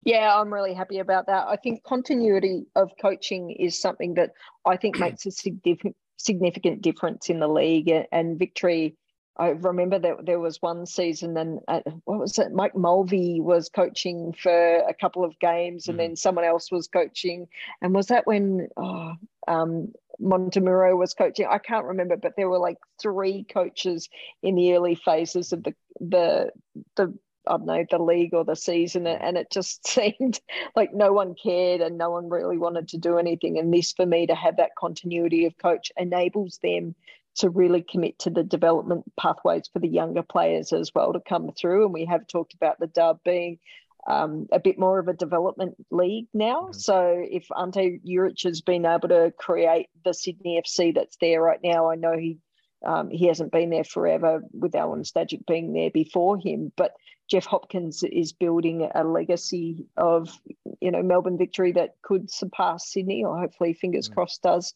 [0.04, 1.48] Yeah, I'm really happy about that.
[1.48, 4.32] I think continuity of coaching is something that
[4.66, 7.92] I think makes a significant significant difference in the league.
[8.12, 8.96] And victory,
[9.38, 12.52] I remember that there was one season, and uh, what was it?
[12.52, 16.02] Mike Mulvey was coaching for a couple of games, and mm.
[16.02, 17.48] then someone else was coaching.
[17.82, 19.14] And was that when oh,
[19.48, 21.48] um, Montemurro was coaching?
[21.50, 24.10] I can't remember, but there were like three coaches
[24.44, 26.52] in the early phases of the the
[26.96, 29.08] the I don't know, the league or the season.
[29.08, 30.40] And it just seemed
[30.76, 33.58] like no one cared and no one really wanted to do anything.
[33.58, 36.96] And this, for me, to have that continuity of coach enables them
[37.36, 41.52] to really commit to the development pathways for the younger players as well to come
[41.52, 41.86] through.
[41.86, 43.60] And we have talked about the dub being
[44.08, 46.64] um, a bit more of a development league now.
[46.64, 46.74] Mm-hmm.
[46.74, 51.60] So if Ante Juric has been able to create the Sydney FC that's there right
[51.64, 52.38] now, I know he
[52.84, 56.94] um, he hasn't been there forever with Alan Stajcic being there before him, but
[57.32, 60.38] Jeff Hopkins is building a legacy of,
[60.82, 64.14] you know, Melbourne victory that could surpass Sydney, or hopefully, fingers mm.
[64.14, 64.74] crossed, does.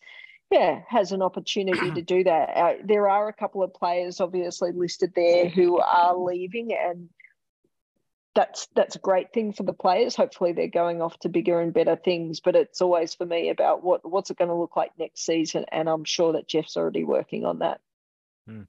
[0.49, 2.49] Yeah, has an opportunity to do that.
[2.55, 7.09] Uh, there are a couple of players obviously listed there who are leaving, and
[8.35, 10.15] that's that's a great thing for the players.
[10.15, 12.39] Hopefully, they're going off to bigger and better things.
[12.39, 15.65] But it's always for me about what what's it going to look like next season,
[15.73, 17.81] and I'm sure that Jeff's already working on that.
[18.49, 18.67] Mm.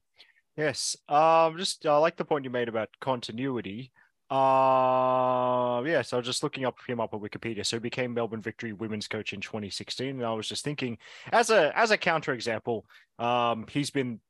[0.57, 0.97] Yes.
[1.09, 3.93] Um, just I like the point you made about continuity.
[4.29, 7.65] Uh yeah, so I was just looking up him up on Wikipedia.
[7.65, 10.09] So he became Melbourne Victory women's coach in 2016.
[10.17, 10.99] And I was just thinking,
[11.31, 12.87] as a as a counter example,
[13.21, 14.21] um, he's been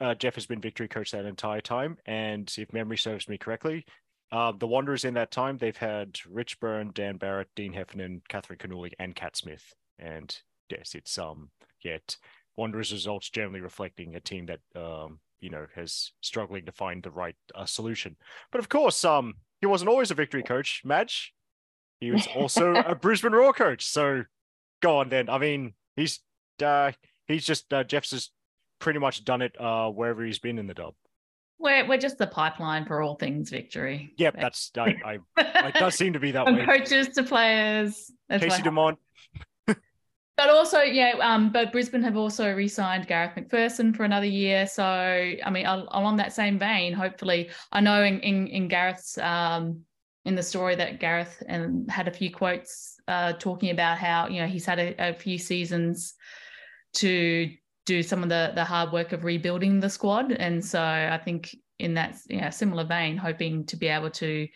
[0.00, 1.96] uh, Jeff has been victory coach that entire time.
[2.06, 3.86] And if memory serves me correctly,
[4.30, 8.58] uh, the Wanderers in that time, they've had Rich Byrne, Dan Barrett, Dean Heffernan, Catherine
[8.58, 9.74] Cannuli, and Cat Smith.
[9.98, 10.36] And
[10.70, 11.50] yes, it's um
[11.82, 12.18] yet
[12.56, 17.10] Wanderers results generally reflecting a team that um you know, has struggling to find the
[17.10, 18.16] right uh, solution.
[18.50, 21.32] But of course, um, he wasn't always a victory coach, Madge.
[22.00, 23.84] He was also a Brisbane Roar coach.
[23.86, 24.24] So
[24.80, 25.28] go on then.
[25.28, 26.20] I mean, he's
[26.62, 26.92] uh,
[27.26, 28.32] he's just uh, Jeff's just
[28.78, 30.94] pretty much done it uh, wherever he's been in the dub.
[31.58, 34.14] We're we're just the pipeline for all things victory.
[34.16, 36.64] Yep, that's I, I it does seem to be that From way.
[36.64, 38.12] Coaches to players.
[38.30, 38.98] Casey Dumont,
[40.38, 44.68] but also, yeah, um, but Brisbane have also re-signed Garrath McPherson for another year.
[44.68, 49.80] So, I mean, along that same vein, hopefully, I know in in, in Garrath's um,
[50.24, 54.40] in the story that Gareth and had a few quotes uh, talking about how you
[54.40, 56.14] know he's had a, a few seasons
[56.94, 57.50] to
[57.84, 61.52] do some of the the hard work of rebuilding the squad, and so I think
[61.80, 64.46] in that you know, similar vein, hoping to be able to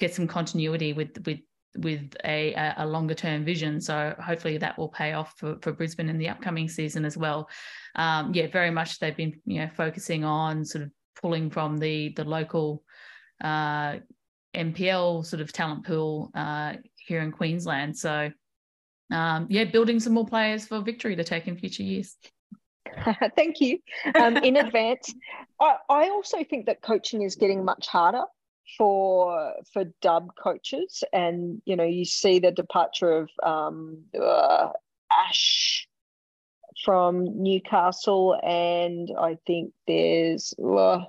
[0.00, 1.38] get some continuity with with
[1.78, 3.80] with a, a longer term vision.
[3.80, 7.48] So hopefully that will pay off for, for Brisbane in the upcoming season as well.
[7.94, 12.10] Um, yeah, very much they've been you know focusing on sort of pulling from the
[12.10, 12.82] the local
[13.42, 13.96] uh,
[14.54, 17.96] NPL sort of talent pool uh, here in Queensland.
[17.96, 18.30] So,
[19.12, 22.16] um, yeah, building some more players for victory to take in future years.
[23.36, 23.78] Thank you.
[24.14, 25.14] Um, in advance,
[25.60, 28.24] I, I also think that coaching is getting much harder
[28.76, 34.70] for for dub coaches, and you know you see the departure of um, uh,
[35.12, 35.88] Ash
[36.84, 41.00] from Newcastle, and I think there's uh,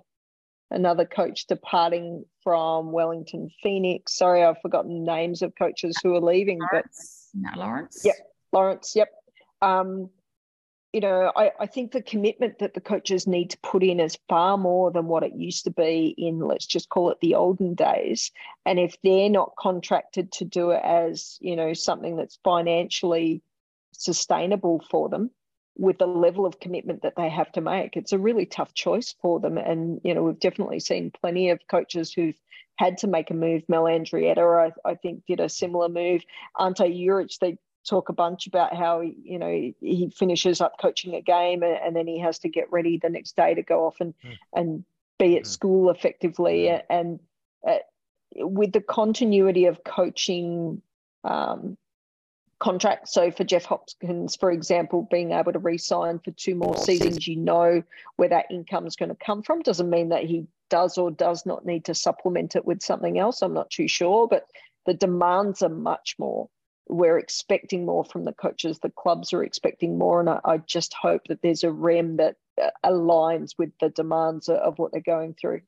[0.71, 4.15] another coach departing from Wellington Phoenix.
[4.15, 7.29] Sorry, I've forgotten names of coaches who are leaving, Lawrence.
[7.33, 8.01] but Lawrence.
[8.03, 8.15] Yep,
[8.51, 8.93] Lawrence.
[8.95, 9.09] Yep.
[9.61, 10.09] Um,
[10.93, 14.17] you know, I, I think the commitment that the coaches need to put in is
[14.27, 17.75] far more than what it used to be in, let's just call it the olden
[17.75, 18.31] days.
[18.65, 23.43] And if they're not contracted to do it as, you know, something that's financially
[23.91, 25.29] sustainable for them
[25.77, 29.13] with the level of commitment that they have to make, it's a really tough choice
[29.21, 29.59] for them.
[29.59, 32.39] And, you know, we've definitely seen plenty of coaches who've
[32.77, 33.61] had to make a move.
[33.67, 36.23] Mel Andreatta, I, I think, did a similar move.
[36.59, 41.21] Ante Juric, they talk a bunch about how you know he finishes up coaching a
[41.21, 43.95] game and, and, then he has to get ready the next day to go off
[43.99, 44.35] and mm.
[44.53, 44.83] and
[45.17, 45.47] be at mm.
[45.47, 47.19] school effectively and
[47.67, 47.77] uh,
[48.35, 50.81] with the continuity of coaching
[51.23, 51.77] um,
[52.59, 53.13] contracts.
[53.13, 57.37] So for Jeff Hopkins, for example, being able to re-sign for two more seasons, you
[57.37, 57.81] know
[58.17, 59.61] where that income is going to come from.
[59.61, 63.41] Doesn't mean that he does or does not need to supplement it with something else.
[63.41, 64.47] I'm not too sure, but
[64.85, 66.49] the demands are much more
[66.89, 68.79] we're expecting more from the coaches.
[68.79, 72.35] The clubs are expecting more, and I, I just hope that there's a REM that
[72.61, 75.61] uh, aligns with the demands of what they're going through.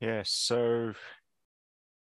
[0.00, 0.92] Yeah, so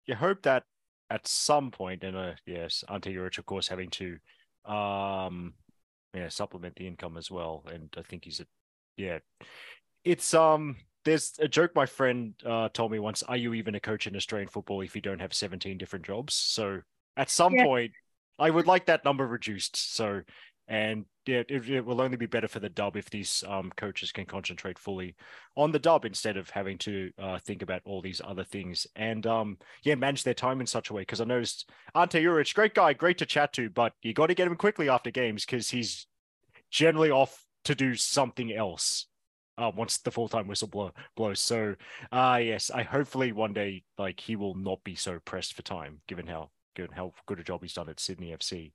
[0.05, 0.63] you hope that
[1.09, 4.17] at some point, and uh, yes, Ante Juric, of course, having to
[4.65, 5.53] um
[6.13, 8.45] yeah supplement the income as well, and I think he's a
[8.95, 9.19] yeah,
[10.03, 13.23] it's um there's a joke my friend uh, told me once.
[13.23, 16.33] Are you even a coach in Australian football if you don't have 17 different jobs?
[16.33, 16.81] So
[17.15, 17.63] at some yeah.
[17.63, 17.91] point,
[18.37, 19.95] I would like that number reduced.
[19.95, 20.21] So,
[20.67, 24.11] and yeah, it, it, will only be better for the dub if these um, coaches
[24.11, 25.15] can concentrate fully
[25.55, 29.25] on the dub instead of having to uh, think about all these other things and
[29.25, 31.01] um, yeah, manage their time in such a way.
[31.01, 34.35] Because I noticed Ante Juric, great guy, great to chat to, but you got to
[34.35, 36.07] get him quickly after games because he's
[36.69, 39.07] generally off to do something else
[39.59, 41.39] uh, once the full time whistle blow, blows.
[41.39, 41.75] So,
[42.11, 46.01] uh, yes, I hopefully one day like he will not be so pressed for time,
[46.07, 48.71] given how given how good a job he's done at Sydney FC.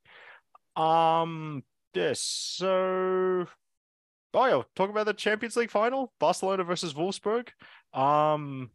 [0.80, 1.64] Um,
[1.94, 2.20] yes.
[2.20, 3.46] So,
[4.34, 7.48] oh yeah, talk about the Champions League final, Barcelona versus Wolfsburg.
[7.92, 8.70] Um,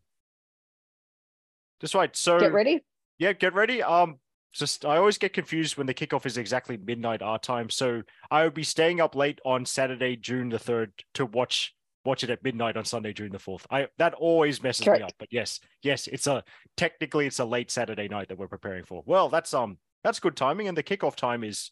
[1.79, 2.15] just right.
[2.15, 2.83] So get ready.
[3.19, 3.83] Yeah, get ready.
[3.83, 4.17] Um,
[4.51, 7.69] just I always get confused when the kickoff is exactly midnight our time.
[7.69, 8.01] So
[8.31, 11.75] I will be staying up late on Saturday, June the third, to watch
[12.05, 13.65] watch it at midnight on Sunday during the fourth.
[13.69, 15.01] I that always messes Correct.
[15.01, 15.13] me up.
[15.19, 16.43] But yes, yes, it's a
[16.77, 19.03] technically it's a late Saturday night that we're preparing for.
[19.05, 21.71] Well, that's um that's good timing, and the kickoff time is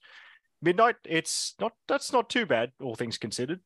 [0.62, 0.96] midnight.
[1.06, 3.60] It's not that's not too bad, all things considered.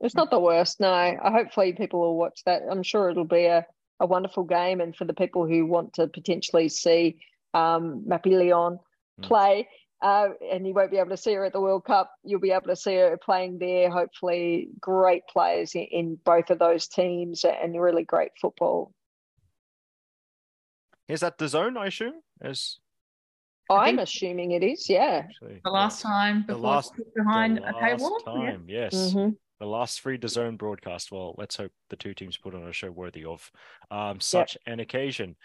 [0.00, 0.80] It's not the worst.
[0.80, 2.62] No, I hopefully people will watch that.
[2.68, 3.64] I'm sure it'll be a,
[4.00, 7.18] a wonderful game, and for the people who want to potentially see
[7.54, 8.78] um, Mapi León
[9.18, 9.22] hmm.
[9.22, 9.68] play.
[10.02, 12.12] Uh, and you won't be able to see her at the World Cup.
[12.24, 13.88] You'll be able to see her playing there.
[13.88, 18.92] Hopefully, great players in, in both of those teams and really great football.
[21.08, 21.76] Is that DAZN?
[21.76, 22.14] I assume.
[22.40, 22.78] As
[23.70, 24.88] I'm assuming it is.
[24.88, 25.22] Yeah.
[25.24, 28.24] Actually, the last time before the last, behind the a paywall.
[28.24, 28.88] Time, yeah.
[28.90, 28.94] yes.
[28.94, 29.34] Mm-hmm.
[29.60, 31.12] The last free DAZN broadcast.
[31.12, 33.48] Well, let's hope the two teams put on a show worthy of
[33.90, 34.72] um, such yep.
[34.72, 35.36] an occasion.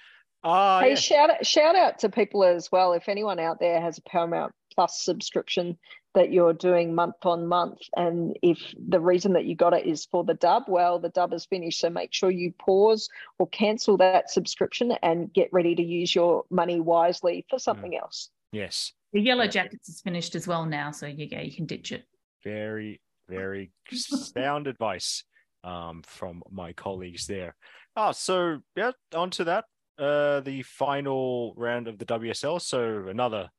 [0.43, 0.95] Uh, hey, yeah.
[0.95, 2.93] shout out, shout out to people as well.
[2.93, 5.77] If anyone out there has a Paramount Plus subscription
[6.13, 10.05] that you're doing month on month, and if the reason that you got it is
[10.05, 11.79] for the dub, well, the dub is finished.
[11.79, 13.09] So make sure you pause
[13.39, 17.99] or cancel that subscription and get ready to use your money wisely for something mm.
[18.01, 18.29] else.
[18.51, 18.93] Yes.
[19.13, 22.05] The Yellow Jackets is finished as well now, so you go, you can ditch it.
[22.43, 25.23] Very, very sound advice
[25.63, 27.55] um, from my colleagues there.
[27.95, 29.65] Ah, so yeah, on to that
[29.97, 32.61] uh, the final round of the WSL.
[32.61, 33.49] So another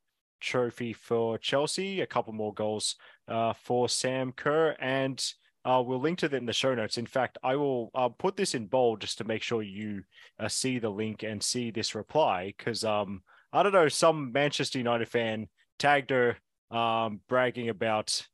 [0.41, 5.22] trophy for Chelsea, a couple more goals uh, for Sam Kerr, and
[5.64, 6.99] uh, we'll link to that in the show notes.
[6.99, 10.03] In fact, I will uh, put this in bold just to make sure you
[10.39, 13.22] uh, see the link and see this reply because um,
[13.53, 16.36] I don't know, some Manchester United fan tagged her
[16.70, 18.26] um, bragging about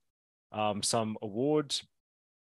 [0.52, 1.84] um, some awards,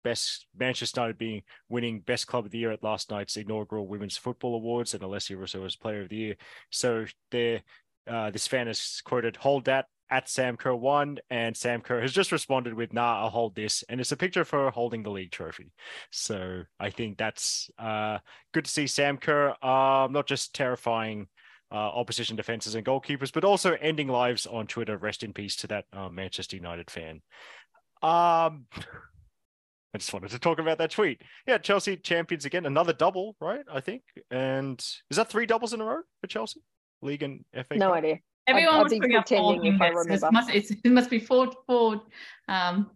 [0.04, 4.18] best Manchester United being winning best club of the year at last night's inaugural Women's
[4.18, 6.36] Football Awards, and Alessia Russo was Player of the Year.
[6.70, 7.62] So there,
[8.08, 12.14] uh, this fan is quoted, "Hold that, at Sam Kerr one, and Sam Kerr has
[12.14, 15.10] just responded with, "Nah, I'll hold this," and it's a picture of her holding the
[15.10, 15.72] league trophy.
[16.12, 18.20] So I think that's uh,
[18.54, 21.28] good to see Sam Kerr, uh, not just terrifying
[21.72, 24.97] uh, opposition defenses and goalkeepers, but also ending lives on Twitter.
[24.97, 27.22] Rest in peace to that uh, Manchester United fan.
[28.04, 28.68] Um,
[29.94, 31.22] I just wanted to talk about that tweet.
[31.48, 33.64] Yeah, Chelsea champions again, another double, right?
[33.72, 36.62] I think, and is that three doubles in a row for Chelsea?
[37.02, 37.76] League and FA.
[37.76, 37.98] No Cup?
[37.98, 38.18] idea.
[38.48, 40.24] Everyone I'd was be putting up four pretending if I fingers.
[40.24, 42.02] It must, it must be four, four,
[42.48, 42.91] um,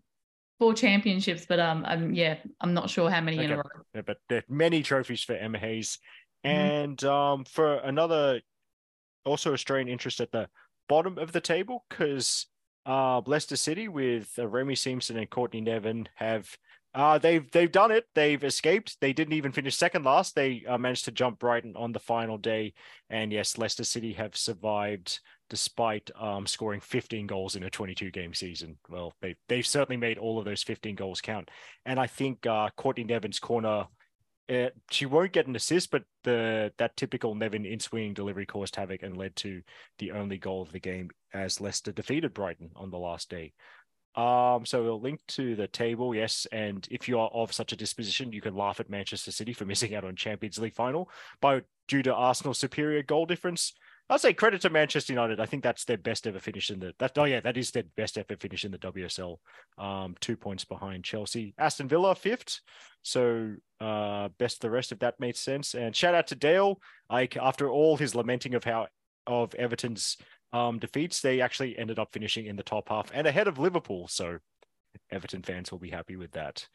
[0.60, 3.64] four championships, but um, I'm, yeah, I'm not sure how many in a row.
[3.93, 6.00] Yeah, but there are many trophies for Emma Hayes.
[6.45, 6.50] Mhm.
[6.50, 8.41] And um, for another,
[9.26, 10.50] also Australian interest at the
[10.89, 12.48] bottom of the table, because
[12.86, 16.58] uh, Leicester City with uh, Remy Siemsen and Courtney Nevin have
[16.98, 18.06] uh, they've they've done it.
[18.16, 19.00] They've escaped.
[19.00, 20.34] They didn't even finish second last.
[20.34, 22.74] They uh, managed to jump Brighton on the final day.
[23.12, 28.34] And yes, Leicester City have survived despite um, scoring 15 goals in a 22 game
[28.34, 28.80] season.
[28.89, 31.52] Well, they they've certainly made all of those 15 goals count.
[31.86, 33.86] And I think uh, Courtney Nevin's corner
[34.50, 38.76] uh, she won't get an assist, but the that typical Nevin in swinging delivery caused
[38.76, 39.62] havoc and led to
[40.00, 43.54] the only goal of the game as Leicester defeated Brighton on the last day.
[44.18, 46.47] Um, so we'll link to the table, yes.
[46.51, 49.65] And if you are of such a disposition, you can laugh at Manchester City for
[49.74, 51.09] missing out on Champions League final,
[51.39, 53.74] but due to Arsenal's superior goal difference.
[54.09, 55.41] I'll say credit to Manchester United.
[55.41, 57.84] I think that's their best ever finish in the that oh yeah, that is their
[57.97, 59.36] best ever finish in the WSL.
[59.78, 61.53] Um, two points behind Chelsea.
[61.57, 62.61] Aston Villa fifth.
[63.01, 65.74] So uh best the rest if that made sense.
[65.74, 66.80] And shout out to Dale.
[67.09, 68.88] Like after all his lamenting of how
[69.28, 70.15] of Everton's
[70.54, 74.08] um defeats, they actually ended up finishing in the top half and ahead of Liverpool.
[74.08, 74.38] So
[75.12, 76.68] Everton fans will be happy with that.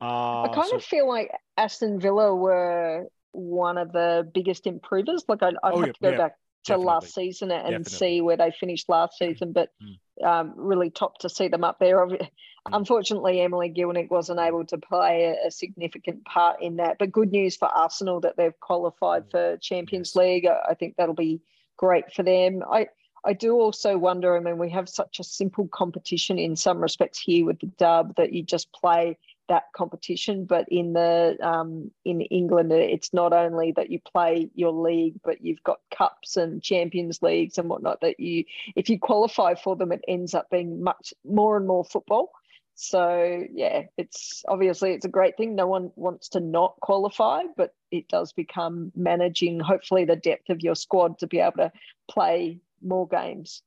[0.00, 5.24] Uh, I kind so- of feel like Aston Villa were one of the biggest improvers.
[5.28, 7.92] Like I'd, I'd Oh, have yeah, to go yeah, back to last season and Definitely.
[7.92, 10.26] see where they finished last season, but Mm.
[10.26, 11.98] um, really top to see them up there.
[12.06, 12.28] Obvi-
[12.70, 16.98] Unfortunately, Emily Gielnik wasn't able to play a, a significant part in that.
[16.98, 19.30] But good news for Arsenal that they've qualified Mm.
[19.30, 20.16] for Champions Yes.
[20.16, 20.46] League.
[20.46, 21.40] I, I think that'll be
[21.78, 22.62] great for them.
[22.70, 22.88] I
[23.24, 24.36] I do also wonder.
[24.36, 28.16] I mean, we have such a simple competition in some respects here with the dub
[28.16, 29.18] that you just play
[29.48, 30.46] that competition.
[30.46, 35.44] But in the um, in England, it's not only that you play your league, but
[35.44, 38.00] you've got cups and Champions Leagues and whatnot.
[38.00, 38.44] That you,
[38.74, 42.32] if you qualify for them, it ends up being much more and more football.
[42.74, 45.54] So yeah, it's obviously it's a great thing.
[45.54, 50.62] No one wants to not qualify, but it does become managing hopefully the depth of
[50.62, 51.72] your squad to be able to
[52.08, 53.62] play more games.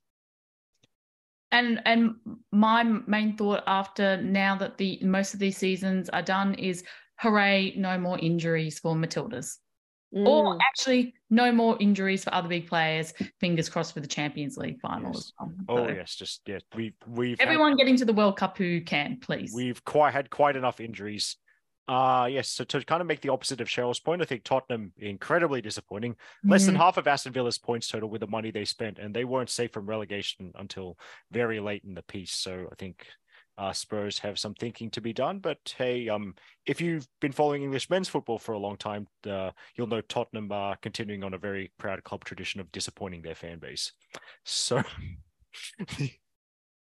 [1.52, 2.16] And and
[2.52, 6.84] my main thought after now that the most of these seasons are done is
[7.20, 9.58] hooray, no more injuries for Matildas.
[10.16, 10.60] Or Mm.
[10.62, 13.14] actually no more injuries for other big players.
[13.40, 15.32] Fingers crossed for the Champions League final Yes.
[15.42, 15.50] as.
[15.68, 18.82] Oh So yes, just yeah, we we've had- Everyone getting to the World Cup who
[18.82, 19.54] can, please.
[19.56, 21.38] We've quite had quite enough injuries.
[21.88, 24.94] Uh yes, so to kind of make the opposite of Cheryl's point, I think Tottenham
[24.98, 26.16] incredibly disappointing.
[26.46, 26.80] Less than Mhm.
[26.80, 29.72] half of Aston Villa's points total with the money they spent, and they weren't safe
[29.72, 30.98] from relegation until
[31.32, 32.32] very late in the piece.
[32.32, 33.06] So I think
[33.58, 35.40] uh, Spurs have some thinking to be done.
[35.40, 39.52] But hey, um, if you've been following English men's football for a long time, uh,
[39.76, 43.60] you'll know Tottenham are continuing on a very proud club tradition of disappointing their fan
[43.60, 43.92] base.
[44.46, 44.82] So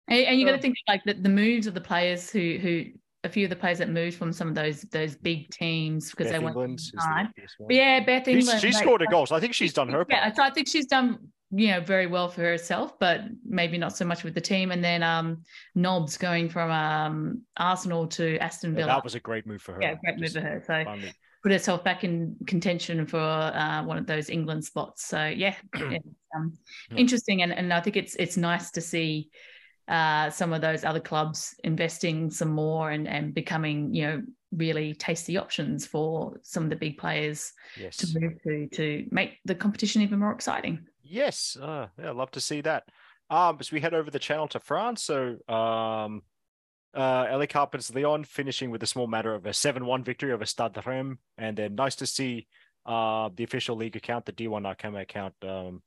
[0.09, 2.85] And, and you got to think like the, the moves of the players who who
[3.27, 6.31] a few of the players that moved from some of those those big teams because
[6.31, 8.61] they weren't the yeah, Beth England.
[8.61, 10.11] she scored a goal, so I think she's done her part.
[10.11, 11.19] Yeah, so I think she's done
[11.51, 14.71] you know very well for herself, but maybe not so much with the team.
[14.71, 15.43] And then um
[15.75, 18.93] Nobbs going from um Arsenal to Aston Yeah, Villa.
[18.95, 19.83] that was a great move for her.
[19.83, 20.63] yeah, great move for her.
[20.67, 21.13] So finally-
[21.43, 25.07] put herself back in contention for uh, one of those England spots.
[25.07, 26.05] So yeah, it's,
[26.35, 26.59] um,
[26.97, 29.31] interesting, and and I think it's it's nice to see
[29.89, 34.23] uh, some of those other clubs investing some more and and becoming you know
[34.53, 37.97] really tasty options for some of the big players Yes.
[37.99, 40.87] to move to to make the competition even more exciting.
[41.03, 42.85] Yes, uh, yeah, I'd love to see that.
[43.31, 46.23] Um, as we head over the channel to France, so um,
[46.95, 50.79] uh, LA Carpenters Leon finishing with a small matter of a seven-one victory over Stade
[50.87, 52.47] Reims, and then nice to see
[52.87, 55.83] uh the official league account, the D1 Arkema account, um,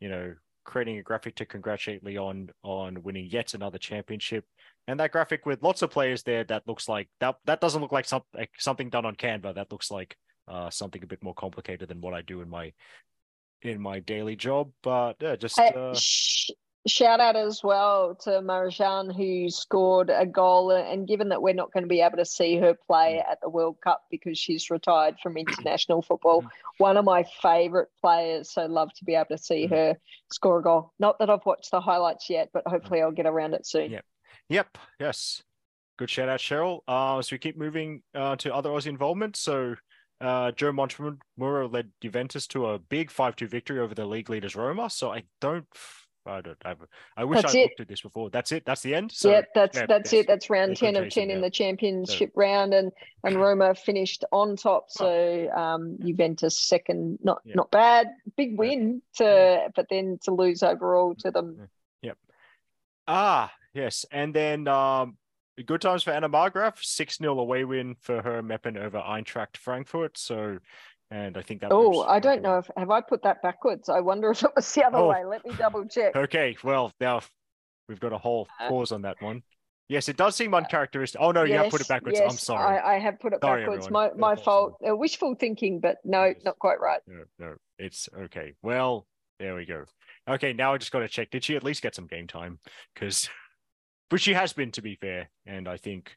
[0.00, 0.34] you know,
[0.64, 4.44] creating a graphic to congratulate Leon on winning yet another championship,
[4.88, 7.92] and that graphic with lots of players there that looks like that that doesn't look
[7.92, 9.54] like something like something done on Canva.
[9.54, 10.16] That looks like
[10.48, 12.72] uh something a bit more complicated than what I do in my
[13.62, 14.70] in my daily job.
[14.82, 15.94] But yeah, just uh,
[16.86, 20.70] shout out as well to Marjan, who scored a goal.
[20.70, 23.32] And given that we're not going to be able to see her play Mm.
[23.32, 26.44] at the World Cup because she's retired from international football,
[26.78, 28.50] one of my favourite players.
[28.52, 29.70] So love to be able to see Mm.
[29.70, 29.96] her
[30.30, 30.92] score a goal.
[30.98, 33.90] Not that I've watched the highlights yet, but hopefully I'll get around it soon.
[33.90, 34.04] Yep.
[34.50, 34.78] Yep.
[35.00, 35.42] Yes.
[35.96, 36.80] Good shout out, Cheryl.
[36.88, 39.36] Uh, so we keep moving uh, to other Aussie involvement.
[39.36, 39.76] So
[40.20, 44.90] uh, Joe Montemurro led Juventus to a big 5-2 victory over the league leaders Roma.
[44.90, 45.66] So I don't,
[46.26, 46.74] I don't, I,
[47.16, 47.62] I wish That's I it.
[47.62, 48.30] looked at this before.
[48.30, 48.64] That's it.
[48.64, 49.12] That's the end.
[49.12, 50.26] So yep, that's yeah, that's yes, it.
[50.26, 51.42] That's round ten of ten in yeah.
[51.42, 54.90] the championship round, and and Roma finished on top.
[54.90, 57.54] So um, Juventus second, not Yeah.
[57.56, 61.68] not bad, big win to, but then to lose overall to them.
[62.02, 62.16] Yep.
[63.06, 64.06] Ah, yes.
[64.10, 65.16] And then um,
[65.66, 70.18] good times for Anna Margraf, 6 0 away win for her Meppen over Eintracht Frankfurt.
[70.18, 70.58] So,
[71.14, 73.88] and I think that Oh, I don't know if have I put that backwards.
[73.88, 75.08] I wonder if it was the other Oh.
[75.08, 75.24] way.
[75.24, 76.14] Let me double check.
[76.24, 77.20] Okay, well, now
[77.88, 79.42] we've got a whole Uh, pause on that one.
[79.88, 81.20] Yes, it does seem uncharacteristic.
[81.20, 82.20] Oh, no, you have put it Yes, backwards.
[82.20, 82.78] I'm sorry.
[82.78, 83.86] I, I have put it Sorry, backwards.
[83.86, 84.10] everyone.
[84.16, 84.76] My my That's fault.
[84.86, 86.36] Uh, wishful thinking, but no, Yes.
[86.42, 87.00] not quite right.
[87.06, 88.54] No, no, it's okay.
[88.62, 89.06] Well,
[89.38, 89.84] there we go.
[90.26, 91.30] Okay, now I just got to check.
[91.30, 92.58] Did she at least get some game time?
[92.94, 93.28] Because,
[94.08, 95.28] but she has been, to be fair.
[95.44, 96.16] And I think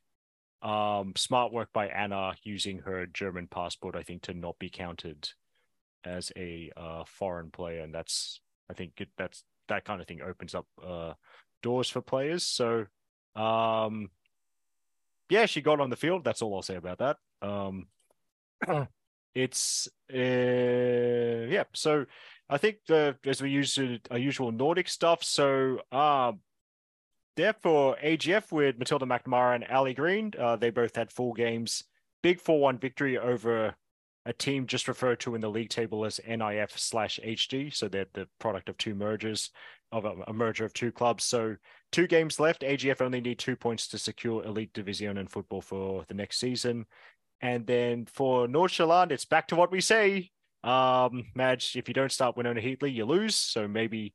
[0.62, 5.30] um smart work by Anna using her German passport, I think, to not be counted
[6.04, 7.82] as a uh, foreign player.
[7.82, 8.40] And that's,
[8.70, 11.14] I think, it, that's that kind of thing opens up uh,
[11.62, 12.44] doors for players.
[12.44, 12.86] So,
[13.36, 14.10] um,
[15.30, 16.24] yeah, she got on the field.
[16.24, 17.18] That's all I'll say about that.
[17.42, 17.88] Um,
[19.36, 21.64] it's uh, yeah.
[21.74, 22.06] So
[22.50, 25.24] I think the as we use uh, our usual Nordic stuff.
[25.24, 26.40] So um,
[27.38, 31.86] therefore AGF with Matilda McNamara and Ali Green, uh, they both had full games.
[32.22, 33.76] Big four one victory over
[34.26, 37.74] a team just referred to in the league table as NIF slash HD.
[37.74, 39.52] So they're the product of two mergers
[39.94, 41.24] of a, a merger of two clubs.
[41.24, 41.56] So
[41.94, 42.62] two games left.
[42.62, 46.86] AGF only need two points to secure elite division in football for the next season.
[47.40, 50.32] And then for Nordsjælland, it's back to what we say.
[50.64, 53.36] Um, Madge, if you don't start Winona Heatley, you lose.
[53.38, 54.14] So maybe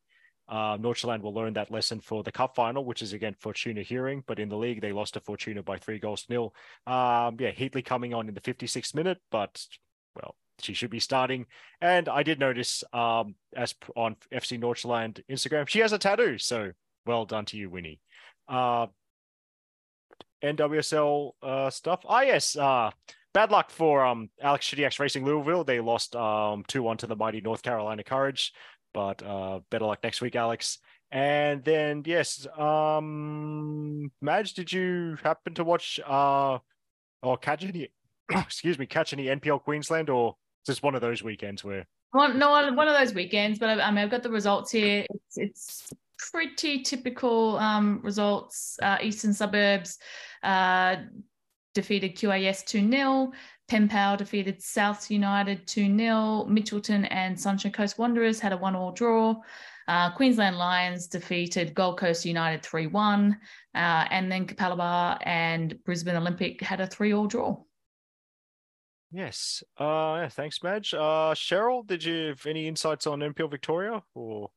[0.48, 4.22] uh, Nordsjælland will learn that lesson for the cup final, which is again Fortuna Hearing.
[4.26, 6.54] But in the league, they lost to Fortuna by three goals to nil.
[6.86, 9.64] Um, yeah, Heatley coming on in the 56th minute, but
[10.14, 11.46] well, she should be starting.
[11.80, 16.38] And I did notice um, as on FC Nordsjælland Instagram, she has a tattoo.
[16.38, 16.72] So
[17.06, 18.00] well done to you, Winnie.
[18.48, 18.86] Uh,
[20.42, 22.00] NWSL uh, stuff.
[22.06, 22.56] Ah, yes.
[22.56, 22.90] Uh,
[23.32, 25.64] bad luck for um, Alex Chidiac's Racing Louisville.
[25.64, 28.52] They lost um, 2 1 to the mighty North Carolina Courage.
[28.94, 30.78] But uh, better luck next week, Alex.
[31.10, 36.58] And then, yes, um, Madge, did you happen to watch uh,
[37.22, 37.90] or catch any,
[38.30, 40.36] excuse me, catch any NPL Queensland or
[40.66, 43.90] just one of those weekends where One, no, one of those weekends, but I, I
[43.90, 45.04] mean, I've got the results here.
[45.10, 45.92] It's, it's
[46.30, 48.78] pretty typical um, results.
[48.80, 49.98] Uh, Eastern Suburbs
[50.42, 50.96] uh,
[51.74, 53.32] defeated QAS 2 0.
[53.72, 56.46] Penpower defeated South United 2 0.
[56.46, 59.34] Mitchelton and Sunshine Coast Wanderers had a one all draw.
[59.88, 63.40] Uh, Queensland Lions defeated Gold Coast United 3 1.
[63.74, 67.56] Uh, and then Capalaba and Brisbane Olympic had a 3 all draw.
[69.10, 69.62] Yes.
[69.80, 70.92] Uh, yeah, thanks, Madge.
[70.92, 74.50] Uh, Cheryl, did you have any insights on NPL Victoria or?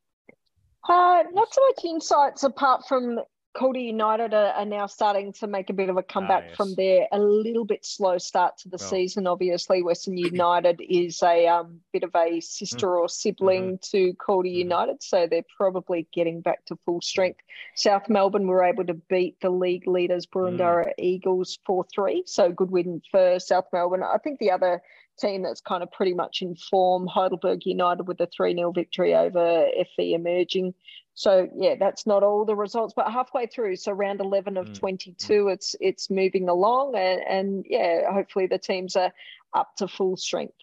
[0.90, 3.20] Uh, not so much insights apart from
[3.56, 6.70] Calder United are, are now starting to make a bit of a comeback from Ah,
[6.72, 6.76] yes.
[6.76, 7.08] there.
[7.14, 8.90] A little bit slow start to the Well.
[8.90, 9.28] season.
[9.28, 14.56] Obviously, Western United is a um, bit of a sister or sibling to Calder Mhm.
[14.56, 17.40] United, so they're probably getting back to full strength.
[17.76, 22.72] South Melbourne were able to beat the league leaders Boroondara Eagles four three, so good
[22.72, 24.04] win for South Melbourne.
[24.04, 24.82] I think the other
[25.18, 29.16] team that's kind of pretty much in form, Heidelberg United with a 3 0 victory
[29.16, 30.74] over FE Emerging.
[31.16, 34.80] So yeah, that's not all the results, but halfway through, so round 11 of Mm,
[34.80, 39.14] 22, it's it's moving along, and, and yeah, hopefully the teams are
[39.54, 40.56] up to full strength.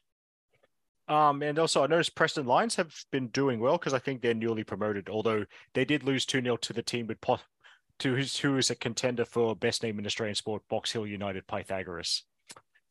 [1.09, 4.35] Um, and also I noticed Preston Lions have been doing well because I think they're
[4.35, 7.41] newly promoted, although they did lose 2 0 to the team with po-
[8.01, 11.47] to who's who is a contender for best name in Australian sport, Box Hill United
[11.47, 12.25] Pythagoras.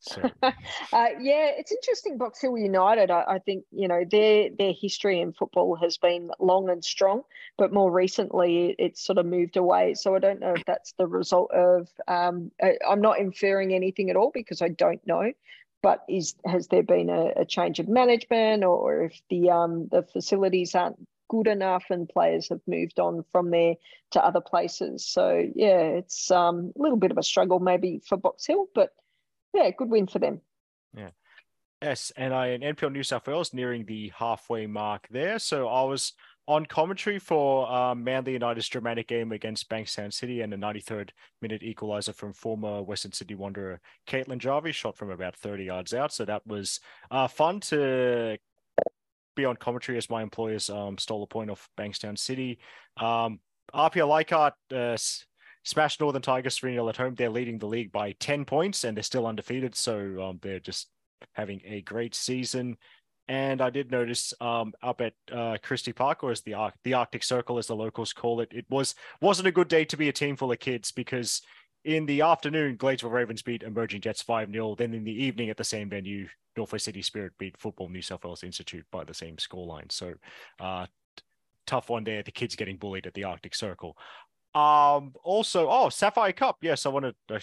[0.92, 2.18] Uh, yeah, it's interesting.
[2.18, 6.30] Box Hill United, I, I think you know their their history in football has been
[6.38, 7.22] long and strong,
[7.56, 9.94] but more recently it, it's sort of moved away.
[9.94, 11.88] So I don't know if that's the result of.
[12.08, 15.32] Um, I, I'm not inferring anything at all because I don't know.
[15.82, 20.02] But is has there been a, a change of management, or if the um the
[20.02, 20.96] facilities aren't
[21.28, 23.74] good enough and players have moved on from there
[24.10, 25.06] to other places?
[25.06, 28.90] So yeah, it's um a little bit of a struggle maybe for Box Hill, but
[29.54, 30.40] yeah, good win for them.
[30.96, 31.10] Yeah.
[31.82, 35.38] Yes, and I in NPL New South Wales nearing the halfway mark there.
[35.40, 36.12] So I was
[36.46, 41.62] on commentary for um, Manly United's dramatic game against Bankstown City and a 93rd minute
[41.62, 46.12] equaliser from former Western Sydney Wanderer Caitlin Jarvie, shot from about 30 yards out.
[46.12, 46.80] So that was
[47.10, 48.38] uh, fun to
[49.34, 52.58] be on commentary as my employers um, stole a point off Bankstown City.
[52.96, 53.40] Um,
[53.74, 54.96] RPL Leichhardt uh,
[55.64, 57.14] smashed Northern Tigers 3 0 at home.
[57.14, 59.74] They're leading the league by 10 points and they're still undefeated.
[59.74, 60.88] So um, they're just
[61.32, 62.76] having a great season.
[63.28, 66.94] And I did notice um, up at uh, Christie Park, or as the Ar- the
[66.94, 70.08] Arctic Circle, as the locals call it, it was wasn't a good day to be
[70.08, 71.40] a team full of kids because
[71.84, 74.74] in the afternoon, Gladesville Ravens beat Emerging Jets 5 0.
[74.74, 78.24] Then in the evening at the same venue, Northwest City Spirit beat Football New South
[78.24, 79.90] Wales Institute by the same scoreline.
[79.90, 80.14] So
[80.60, 80.86] uh,
[81.66, 82.22] tough one there.
[82.22, 83.96] The kids getting bullied at the Arctic Circle.
[84.54, 86.58] Um, also, oh, Sapphire Cup.
[86.62, 87.40] Yes, I want to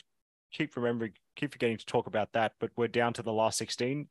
[0.51, 4.07] keep remembering, keep forgetting to talk about that, but we're down to the last 16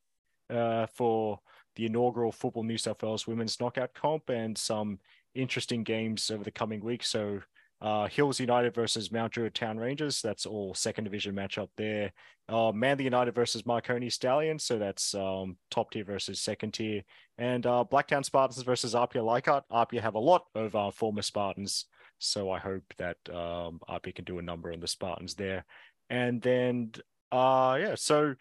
[0.51, 1.41] uh, for
[1.77, 4.99] the inaugural Football New South Wales Women's Knockout Comp and some
[5.35, 7.09] interesting games over the coming weeks.
[7.09, 7.41] So,
[7.81, 10.21] uh, Hills United versus Mount Druitt Town Rangers.
[10.21, 12.13] That's all second division matchup there.
[12.49, 14.65] Uh, Manly United versus Marconi Stallions.
[14.65, 17.03] So that's um, top tier versus second tier.
[17.37, 19.65] And uh, Blacktown Spartans versus Apia Leichhardt.
[19.71, 21.87] Apia have a lot of former Spartans.
[22.19, 25.65] So I hope that um, Apia can do a number on the Spartans there.
[26.11, 26.93] And then,
[27.31, 28.35] uh, yeah, so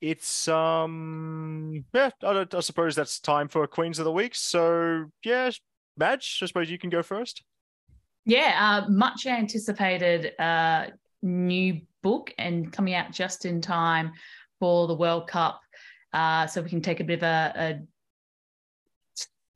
[0.00, 4.34] it's um yeah I, I, suppose that's time for queens of the week.
[4.34, 5.50] So yeah
[5.96, 7.42] madge i suppose you can go first.
[8.24, 10.86] Yeah uh, much anticipated uh
[11.22, 14.12] new book and coming out just in time
[14.58, 15.60] for the world cup.
[16.12, 17.80] Uh so we can take a bit of a, a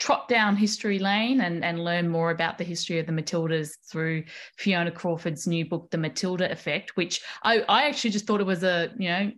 [0.04, 4.22] trot down history lane and, and learn more about the history of the Matildas through
[4.58, 8.64] Fiona Crawford's new book, The Matilda Effect, which I, I actually just thought it was
[8.64, 9.32] a, you know,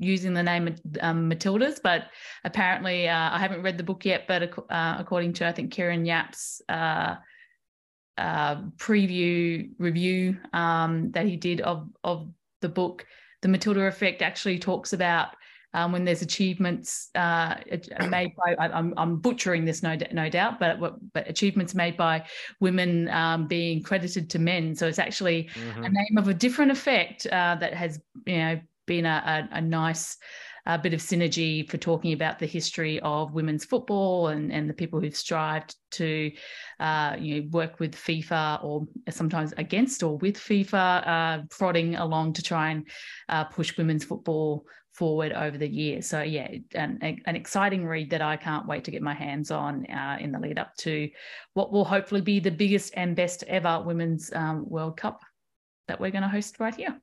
[0.00, 2.06] using the name um, Matildas, but
[2.42, 4.24] apparently uh, I haven't read the book yet.
[4.26, 7.14] But uh, according to I think Kieran Yap's uh,
[8.16, 12.28] uh, preview review um, that he did of of
[12.60, 13.06] the book,
[13.42, 15.28] the Matilda Effect actually talks about
[15.74, 17.56] um, when there's achievements uh,
[18.08, 20.78] made by I'm, I'm, butchering this no, no doubt but
[21.12, 22.24] but achievements made by
[22.60, 25.84] women um, being credited to men so it's actually mm-hmm.
[25.84, 29.60] a name of a different effect uh, that has you know been a, a, a
[29.60, 30.16] nice
[30.68, 34.74] uh, bit of synergy for talking about the history of women's football and, and the
[34.74, 36.30] people who've strived to
[36.78, 42.34] uh, you know work with FIFA or sometimes against or with FIFA, uh, prodding along
[42.34, 42.86] to try and
[43.30, 44.66] uh, push women's football
[44.98, 46.08] forward over the years.
[46.08, 49.86] So yeah, an, an exciting read that I can't wait to get my hands on
[49.86, 51.08] uh, in the lead up to
[51.54, 55.20] what will hopefully be the biggest and best ever women's um, World Cup
[55.86, 57.00] that we're going to host right here.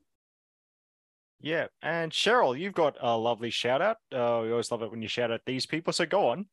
[1.41, 3.97] Yeah, and Cheryl, you've got a lovely shout out.
[4.11, 5.93] Uh, we always love it when you shout out these people.
[5.93, 6.47] So go on.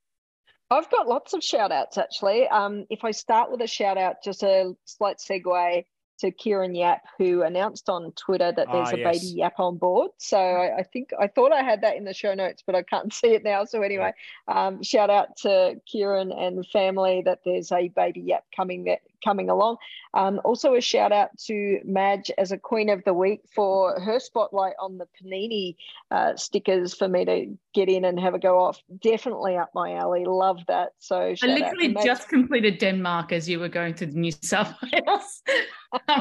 [0.71, 2.47] I've got lots of shout outs actually.
[2.49, 5.85] Um, if I start with a shout out, just a slight segue
[6.23, 9.19] to Kieran Yap, who announced on Twitter that there's ah, a yes.
[9.19, 10.13] baby Yap on board.
[10.19, 12.83] So I, I, think I thought I had that in the show notes, but I
[12.83, 13.65] can't see it now.
[13.65, 14.13] So anyway,
[14.47, 19.49] um, shout out to Kieran and family that there's a baby Yap coming that coming
[19.49, 19.77] along.
[20.15, 24.21] Um, also, a shout out to Madge as a Queen of the Week for her
[24.21, 25.77] spotlight on the Panini
[26.11, 28.83] uh, stickers for me to get in and have a go off.
[29.01, 30.25] Definitely up my alley.
[30.27, 30.93] Love that.
[30.99, 35.43] So I literally just completed Denmark as you were going to the New South Wales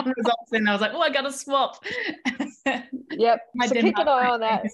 [0.06, 1.84] results, and I was like, oh, I got to swap.
[3.12, 3.42] yep.
[3.66, 4.66] so Denmark keep an eye on that.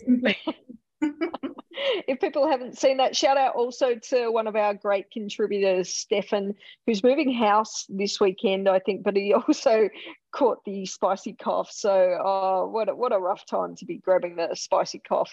[2.08, 6.56] if people haven't seen that, shout out also to one of our great contributors, Stefan,
[6.86, 9.90] who's moving house this weekend, I think, but he also
[10.38, 11.72] caught the spicy cough.
[11.72, 15.32] So, oh, what a, what a rough time to be grabbing the spicy cough.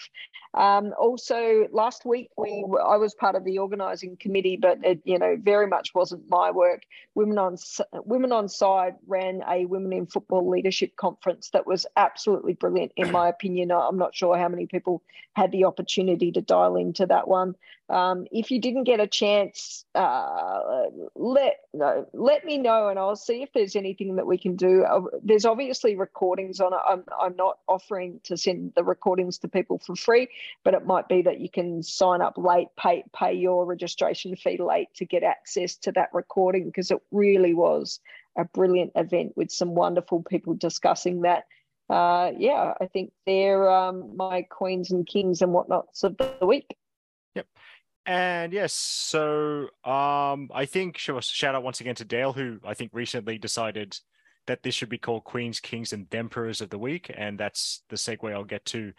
[0.55, 5.19] Um, also, last week we I was part of the organising committee, but it you
[5.19, 6.81] know very much wasn't my work.
[7.13, 7.57] Women on
[8.05, 13.11] Women on Side ran a Women in Football Leadership Conference that was absolutely brilliant, in
[13.11, 13.71] my opinion.
[13.71, 15.03] I'm not sure how many people
[15.33, 17.55] had the opportunity to dial into that one.
[17.89, 20.85] Um, if you didn't get a chance, uh,
[21.15, 24.83] let no, let me know, and I'll see if there's anything that we can do.
[24.95, 26.79] Uh, there's obviously recordings on it.
[26.87, 30.29] I'm, I'm not offering to send the recordings to people for free,
[30.63, 34.57] but it might be that you can sign up late, pay pay your registration fee
[34.57, 37.99] late to get access to that recording because it really was
[38.37, 41.45] a brilliant event with some wonderful people discussing that.
[41.89, 46.77] Uh, yeah, I think they're um, my queens and kings and whatnots of the week.
[47.35, 47.47] Yep.
[48.05, 52.91] And yes, so um, I think shout out once again to Dale, who I think
[52.93, 53.99] recently decided
[54.47, 57.95] that this should be called Queens, Kings, and Emperors of the Week, and that's the
[57.95, 58.93] segue I'll get to.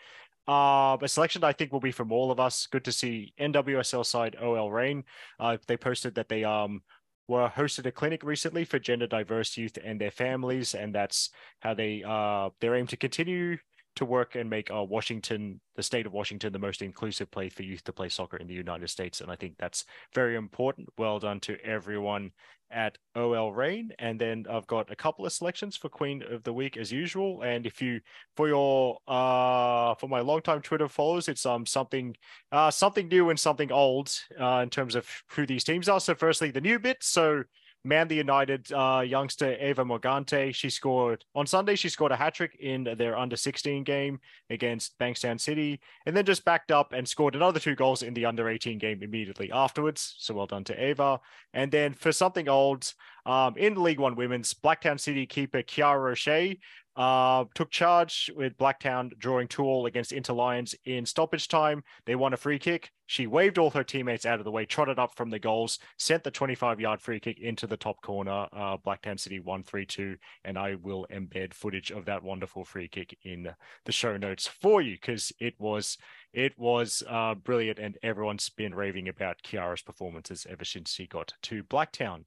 [0.49, 2.67] uh, a selection I think will be from all of us.
[2.69, 5.05] Good to see NWSL side OL Reign.
[5.41, 6.83] Uh, they posted that they um
[7.29, 11.31] were hosted a clinic recently for gender diverse youth and their families, and that's
[11.61, 13.57] how they uh their aim to continue
[13.97, 17.63] to work and make uh, Washington, the state of Washington, the most inclusive place for
[17.63, 19.21] youth to play soccer in the United States.
[19.21, 19.85] And I think that's
[20.15, 20.89] very important.
[20.97, 22.33] Well done to everyone
[22.71, 23.93] at OL Reign.
[23.99, 27.43] And then I've got a couple of selections for Queen of the Week as usual.
[27.43, 28.01] And if you
[28.37, 32.17] for your uh for my longtime Twitter followers, it's um something
[32.53, 36.01] uh something new and something old uh in terms of who these teams are.
[36.01, 36.99] So firstly the new bit.
[37.03, 37.45] So
[37.87, 40.53] Manly United uh, youngster Eva Morgante.
[40.53, 41.77] She scored on Sunday.
[41.77, 44.19] She scored a hat trick in their under 16 game
[44.51, 48.27] against Bankstown City, and then just backed up and scored another two goals in the
[48.27, 50.17] under 18 game immediately afterwards.
[50.19, 51.21] So well done to Eva.
[51.55, 52.93] And then for something old,
[53.25, 56.59] um, in League One Women's, Blacktown City keeper Kiara O'Shea
[56.97, 61.83] uh, took charge with Blacktown drawing two all against Inter Lions in stoppage time.
[62.07, 62.91] They won a free kick.
[63.09, 66.25] She waved all her teammates out of the way, trotted up from the goals, sent
[66.25, 68.49] the 25 yard free kick into the top corner.
[68.53, 70.17] Uh, Blacktown City 1 3 2.
[70.45, 73.49] And I will embed footage of that wonderful free kick in
[73.85, 75.99] the show notes for you because it was
[76.33, 81.33] it was uh, brilliant and everyone's been raving about Kiara's performances ever since she got
[81.43, 82.25] to Blacktown.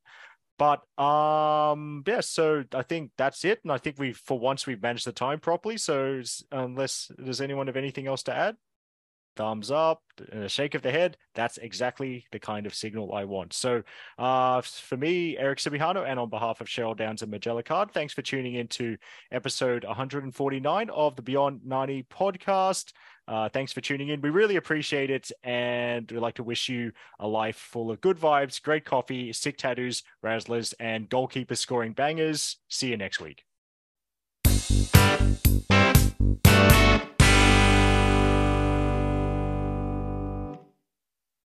[0.59, 4.81] But um, yeah, so I think that's it, and I think we, for once, we've
[4.81, 5.77] managed the time properly.
[5.77, 8.57] So unless does anyone have anything else to add?
[9.35, 10.01] Thumbs up
[10.31, 11.17] and a shake of the head.
[11.33, 13.53] That's exactly the kind of signal I want.
[13.53, 13.83] So,
[14.17, 18.13] uh, for me, Eric Subijano, and on behalf of Cheryl Downs and Magella Card, thanks
[18.13, 18.97] for tuning in to
[19.31, 22.91] episode 149 of the Beyond 90 podcast.
[23.29, 24.21] Uh, thanks for tuning in.
[24.21, 25.31] We really appreciate it.
[25.43, 29.57] And we'd like to wish you a life full of good vibes, great coffee, sick
[29.57, 32.57] tattoos, razzlers, and goalkeepers scoring bangers.
[32.69, 33.43] See you next week.